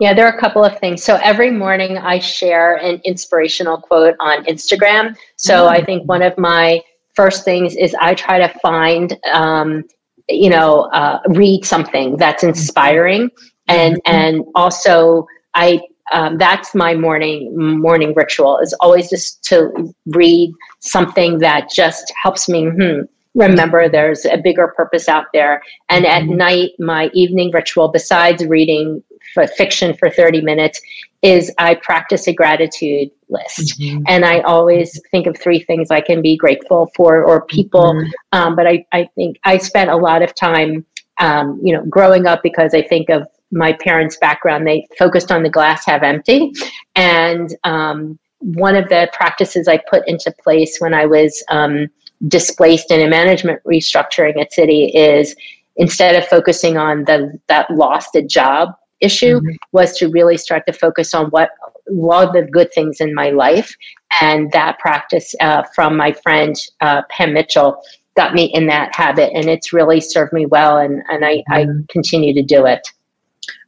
Yeah, 0.00 0.14
there 0.14 0.26
are 0.26 0.36
a 0.36 0.40
couple 0.40 0.64
of 0.64 0.76
things. 0.80 1.04
So 1.04 1.16
every 1.22 1.50
morning 1.50 1.96
I 1.98 2.18
share 2.18 2.74
an 2.76 3.00
inspirational 3.04 3.78
quote 3.78 4.16
on 4.18 4.44
Instagram. 4.46 5.16
So 5.36 5.66
mm-hmm. 5.66 5.74
I 5.74 5.84
think 5.84 6.08
one 6.08 6.22
of 6.22 6.36
my 6.36 6.80
first 7.14 7.44
things 7.44 7.76
is 7.76 7.94
I 8.00 8.14
try 8.14 8.38
to 8.38 8.48
find, 8.60 9.18
um, 9.32 9.84
you 10.28 10.50
know, 10.50 10.82
uh, 10.92 11.20
read 11.28 11.64
something 11.64 12.16
that's 12.16 12.42
inspiring, 12.42 13.30
and 13.68 13.96
mm-hmm. 13.96 14.14
and 14.14 14.44
also 14.54 15.26
I 15.54 15.80
um, 16.12 16.38
that's 16.38 16.74
my 16.74 16.94
morning 16.94 17.56
morning 17.56 18.12
ritual 18.14 18.58
is 18.58 18.74
always 18.80 19.08
just 19.08 19.42
to 19.44 19.94
read 20.06 20.52
something 20.80 21.38
that 21.38 21.70
just 21.70 22.12
helps 22.22 22.48
me 22.48 22.68
hmm, 22.68 23.02
remember 23.34 23.88
there's 23.88 24.24
a 24.26 24.36
bigger 24.36 24.72
purpose 24.76 25.08
out 25.08 25.26
there. 25.32 25.62
And 25.88 26.06
at 26.06 26.22
mm-hmm. 26.22 26.36
night, 26.36 26.70
my 26.78 27.10
evening 27.14 27.50
ritual, 27.52 27.88
besides 27.88 28.44
reading 28.44 29.02
for 29.34 29.46
fiction 29.46 29.94
for 29.94 30.10
30 30.10 30.42
minutes, 30.42 30.80
is 31.22 31.52
I 31.58 31.76
practice 31.76 32.26
a 32.26 32.32
gratitude 32.32 33.10
list. 33.28 33.80
Mm-hmm. 33.80 34.02
And 34.08 34.24
I 34.24 34.40
always 34.40 35.00
think 35.10 35.26
of 35.26 35.38
three 35.38 35.60
things 35.60 35.90
I 35.90 36.00
can 36.00 36.20
be 36.20 36.36
grateful 36.36 36.90
for 36.96 37.24
or 37.24 37.46
people. 37.46 37.94
Mm-hmm. 37.94 38.10
Um, 38.32 38.56
but 38.56 38.66
I, 38.66 38.84
I 38.92 39.08
think 39.14 39.38
I 39.44 39.58
spent 39.58 39.90
a 39.90 39.96
lot 39.96 40.22
of 40.22 40.34
time, 40.34 40.84
um, 41.20 41.60
you 41.62 41.72
know, 41.72 41.84
growing 41.86 42.26
up 42.26 42.42
because 42.42 42.74
I 42.74 42.82
think 42.82 43.08
of 43.08 43.26
my 43.52 43.72
parents' 43.72 44.16
background. 44.16 44.66
They 44.66 44.86
focused 44.98 45.30
on 45.30 45.42
the 45.42 45.50
glass 45.50 45.86
half 45.86 46.02
empty. 46.02 46.52
And 46.96 47.54
um, 47.64 48.18
one 48.38 48.74
of 48.74 48.88
the 48.88 49.08
practices 49.12 49.68
I 49.68 49.78
put 49.88 50.06
into 50.08 50.32
place 50.42 50.78
when 50.80 50.94
I 50.94 51.06
was 51.06 51.44
um, 51.48 51.86
displaced 52.26 52.90
in 52.90 53.00
a 53.00 53.08
management 53.08 53.62
restructuring 53.64 54.40
at 54.40 54.52
Citi 54.52 54.90
is 54.94 55.36
instead 55.76 56.16
of 56.16 56.26
focusing 56.26 56.76
on 56.76 57.04
the 57.04 57.38
that 57.48 57.70
lost 57.70 58.14
a 58.14 58.22
job 58.22 58.74
issue 59.02 59.38
mm-hmm. 59.38 59.56
was 59.72 59.96
to 59.98 60.08
really 60.08 60.36
start 60.36 60.64
to 60.66 60.72
focus 60.72 61.12
on 61.12 61.26
what 61.26 61.50
all 61.88 62.32
the 62.32 62.42
good 62.42 62.72
things 62.72 63.00
in 63.00 63.14
my 63.14 63.30
life 63.30 63.76
and 64.20 64.50
that 64.52 64.78
practice 64.78 65.34
uh, 65.40 65.62
from 65.74 65.96
my 65.96 66.12
friend 66.12 66.56
uh, 66.80 67.02
pam 67.10 67.34
mitchell 67.34 67.82
got 68.16 68.34
me 68.34 68.44
in 68.44 68.66
that 68.66 68.94
habit 68.94 69.30
and 69.34 69.48
it's 69.48 69.72
really 69.72 70.00
served 70.00 70.32
me 70.32 70.46
well 70.46 70.78
and, 70.78 71.02
and 71.08 71.24
I, 71.24 71.36
mm-hmm. 71.50 71.52
I 71.52 71.66
continue 71.90 72.32
to 72.34 72.42
do 72.42 72.64
it 72.66 72.88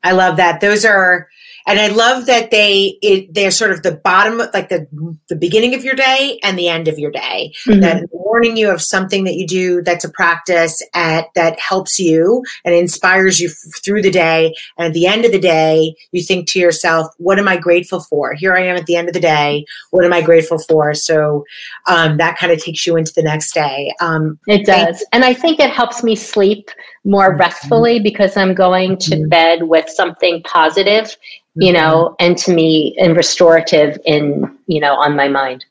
i 0.05 0.13
love 0.13 0.37
that 0.37 0.61
those 0.61 0.85
are 0.85 1.29
and 1.67 1.81
I 1.81 1.89
love 1.89 2.27
that 2.27 2.51
they 2.51 2.99
it, 3.01 3.33
they're 3.33 3.51
sort 3.51 3.71
of 3.71 3.83
the 3.83 3.97
bottom, 3.97 4.39
like 4.53 4.69
the 4.69 4.87
the 5.29 5.37
beginning 5.37 5.75
of 5.75 5.85
your 5.85 5.95
day 5.95 6.39
and 6.43 6.59
the 6.59 6.69
end 6.69 6.89
of 6.89 6.99
your 6.99 7.11
day. 7.11 7.53
Mm-hmm. 7.67 7.81
That 7.81 7.97
in 7.99 8.03
the 8.11 8.19
morning 8.19 8.57
you 8.57 8.69
have 8.69 8.83
something 8.83 9.25
that 9.25 9.35
you 9.35 9.47
do 9.47 9.83
that's 9.83 10.05
a 10.05 10.11
practice 10.11 10.83
at 10.95 11.27
that 11.35 11.59
helps 11.59 11.99
you 11.99 12.45
and 12.65 12.75
inspires 12.75 13.41
you 13.41 13.49
f- 13.49 13.83
through 13.83 14.03
the 14.03 14.11
day, 14.11 14.55
and 14.77 14.89
at 14.89 14.93
the 14.93 15.07
end 15.07 15.25
of 15.25 15.33
the 15.33 15.39
day 15.39 15.95
you 16.13 16.23
think 16.23 16.49
to 16.49 16.59
yourself, 16.59 17.09
"What 17.19 17.39
am 17.39 17.49
I 17.49 17.57
grateful 17.57 18.01
for?" 18.01 18.35
Here 18.35 18.55
I 18.55 18.65
am 18.65 18.77
at 18.77 18.87
the 18.87 18.97
end 18.97 19.09
of 19.09 19.15
the 19.15 19.21
day. 19.21 19.65
What 19.91 20.05
am 20.05 20.13
I 20.13 20.21
grateful 20.21 20.59
for? 20.59 20.95
So 20.95 21.45
um, 21.87 22.19
that 22.19 22.37
kind 22.37 22.53
of 22.53 22.63
takes 22.63 22.87
you 22.87 22.97
into 22.97 23.13
the 23.15 23.23
next 23.23 23.55
day. 23.55 23.95
Um, 24.01 24.39
it 24.47 24.67
does, 24.67 25.05
and 25.13 25.25
I 25.25 25.33
think 25.33 25.61
it 25.61 25.71
helps 25.71 26.03
me 26.03 26.15
sleep 26.15 26.71
more 27.05 27.31
mm-hmm. 27.31 27.41
restfully 27.41 28.01
because 28.01 28.37
I'm 28.37 28.55
going 28.55 28.97
to 28.99 29.11
mm-hmm. 29.11 29.29
bed 29.29 29.63
with 29.65 29.89
something 29.89 30.43
positive 30.43 31.17
you 31.55 31.73
mm-hmm. 31.73 31.81
know, 31.81 32.17
and 32.19 32.37
to 32.39 32.53
me, 32.53 32.97
and 32.99 33.17
restorative 33.17 33.99
in, 34.05 34.57
you 34.67 34.81
know, 34.81 34.95
on 34.95 35.17
my 35.17 35.29
mind. 35.29 35.65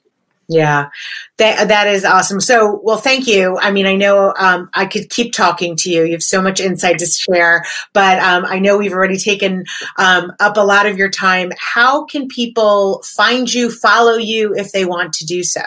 Yeah, 0.50 0.90
that 1.38 1.70
that 1.70 1.88
is 1.88 2.04
awesome. 2.04 2.42
So, 2.42 2.82
well, 2.84 2.98
thank 2.98 3.28
you. 3.28 3.58
I 3.60 3.72
mean, 3.72 3.86
I 3.86 3.96
know 3.96 4.34
um, 4.38 4.70
I 4.74 4.86
could 4.86 5.10
keep 5.10 5.34
talking 5.34 5.76
to 5.78 5.90
you. 5.90 6.04
You 6.04 6.12
have 6.12 6.24
so 6.24 6.42
much 6.42 6.60
insight 6.60 7.00
to 7.00 7.06
share, 7.06 7.64
but 7.94 8.20
um, 8.20 8.46
I 8.46 8.60
know 8.60 8.78
we've 8.78 8.92
already 8.92 9.18
taken 9.18 9.64
um, 9.98 10.34
up 10.42 10.58
a 10.58 10.62
lot 10.62 10.86
of 10.86 10.98
your 10.98 11.10
time. 11.10 11.52
How 11.58 12.06
can 12.06 12.28
people 12.28 13.02
find 13.04 13.52
you, 13.54 13.72
follow 13.72 14.16
you, 14.16 14.54
if 14.54 14.74
they 14.74 14.86
want 14.86 15.14
to 15.14 15.26
do 15.26 15.44
so? 15.44 15.64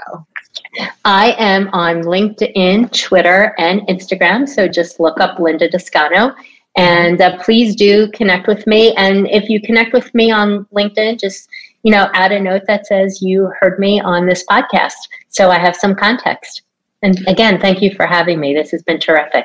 I 1.05 1.35
am 1.39 1.69
on 1.73 2.03
LinkedIn, 2.03 2.93
Twitter, 2.93 3.55
and 3.59 3.81
Instagram. 3.83 4.49
So 4.49 4.69
just 4.69 5.01
look 5.01 5.21
up 5.21 5.39
Linda 5.39 5.69
Descano 5.69 6.35
and 6.77 7.21
uh, 7.21 7.43
please 7.43 7.75
do 7.75 8.11
connect 8.13 8.47
with 8.47 8.67
me. 8.67 8.95
And 8.95 9.27
if 9.29 9.49
you 9.49 9.61
connect 9.61 9.93
with 9.93 10.15
me 10.15 10.31
on 10.31 10.67
LinkedIn, 10.67 11.19
just 11.19 11.49
you 11.87 11.93
know, 11.93 12.11
add 12.15 12.33
a 12.33 12.41
note 12.41 12.63
that 12.67 12.85
says 12.85 13.23
you 13.23 13.49
heard 13.61 13.79
me 13.79 14.01
on 14.01 14.27
this 14.27 14.45
podcast, 14.51 15.07
so 15.29 15.53
I 15.53 15.59
have 15.61 15.77
some 15.77 15.95
context. 15.95 16.63
And 17.03 17.17
again, 17.29 17.61
thank 17.61 17.81
you 17.81 17.95
for 17.95 18.07
having 18.07 18.41
me. 18.41 18.55
This 18.55 18.73
has 18.73 18.83
been 18.83 18.99
terrific. 18.99 19.45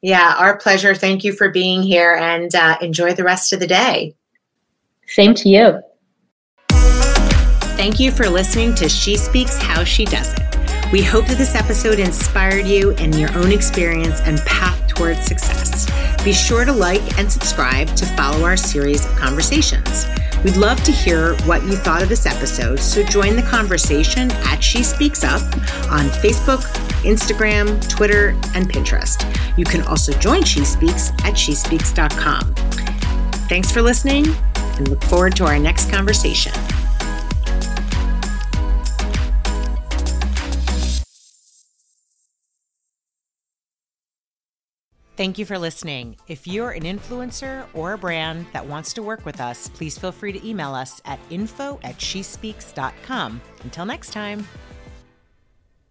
Yeah, 0.00 0.36
our 0.38 0.56
pleasure. 0.58 0.94
Thank 0.94 1.24
you 1.24 1.32
for 1.32 1.50
being 1.50 1.82
here, 1.82 2.14
and 2.14 2.54
uh, 2.54 2.78
enjoy 2.80 3.14
the 3.14 3.24
rest 3.24 3.52
of 3.52 3.58
the 3.58 3.66
day. 3.66 4.14
Same 5.08 5.34
to 5.34 5.48
you. 5.48 5.80
Thank 7.76 8.00
you 8.00 8.10
for 8.10 8.26
listening 8.26 8.74
to 8.76 8.88
She 8.88 9.18
Speaks 9.18 9.58
How 9.58 9.84
She 9.84 10.06
Does 10.06 10.32
It. 10.32 10.92
We 10.92 11.02
hope 11.02 11.26
that 11.26 11.36
this 11.36 11.54
episode 11.54 11.98
inspired 11.98 12.66
you 12.66 12.92
in 12.92 13.12
your 13.12 13.30
own 13.36 13.52
experience 13.52 14.18
and 14.22 14.38
path 14.40 14.88
towards 14.88 15.26
success. 15.26 15.86
Be 16.24 16.32
sure 16.32 16.64
to 16.64 16.72
like 16.72 17.18
and 17.18 17.30
subscribe 17.30 17.88
to 17.88 18.06
follow 18.16 18.44
our 18.44 18.56
series 18.56 19.04
of 19.04 19.14
conversations. 19.14 20.06
We'd 20.42 20.56
love 20.56 20.82
to 20.84 20.90
hear 20.90 21.36
what 21.42 21.64
you 21.64 21.76
thought 21.76 22.02
of 22.02 22.08
this 22.08 22.24
episode, 22.24 22.80
so 22.80 23.04
join 23.04 23.36
the 23.36 23.42
conversation 23.42 24.30
at 24.32 24.64
She 24.64 24.82
Speaks 24.82 25.22
Up 25.22 25.42
on 25.92 26.06
Facebook, 26.22 26.62
Instagram, 27.04 27.86
Twitter, 27.90 28.30
and 28.54 28.72
Pinterest. 28.72 29.22
You 29.58 29.66
can 29.66 29.82
also 29.82 30.12
join 30.14 30.44
She 30.44 30.64
Speaks 30.64 31.10
at 31.24 31.34
shespeaks.com. 31.34 32.54
Thanks 33.48 33.70
for 33.70 33.82
listening 33.82 34.26
and 34.56 34.88
look 34.88 35.02
forward 35.04 35.36
to 35.36 35.44
our 35.44 35.58
next 35.58 35.90
conversation. 35.90 36.52
Thank 45.16 45.38
you 45.38 45.46
for 45.46 45.58
listening. 45.58 46.16
If 46.28 46.46
you're 46.46 46.72
an 46.72 46.82
influencer 46.82 47.66
or 47.72 47.94
a 47.94 47.98
brand 47.98 48.44
that 48.52 48.66
wants 48.66 48.92
to 48.94 49.02
work 49.02 49.24
with 49.24 49.40
us, 49.40 49.68
please 49.68 49.96
feel 49.96 50.12
free 50.12 50.32
to 50.32 50.46
email 50.46 50.74
us 50.74 51.00
at 51.06 51.18
info 51.30 51.80
at 51.82 51.96
shespeaks.com. 51.96 53.40
Until 53.64 53.86
next 53.86 54.12
time. 54.12 54.46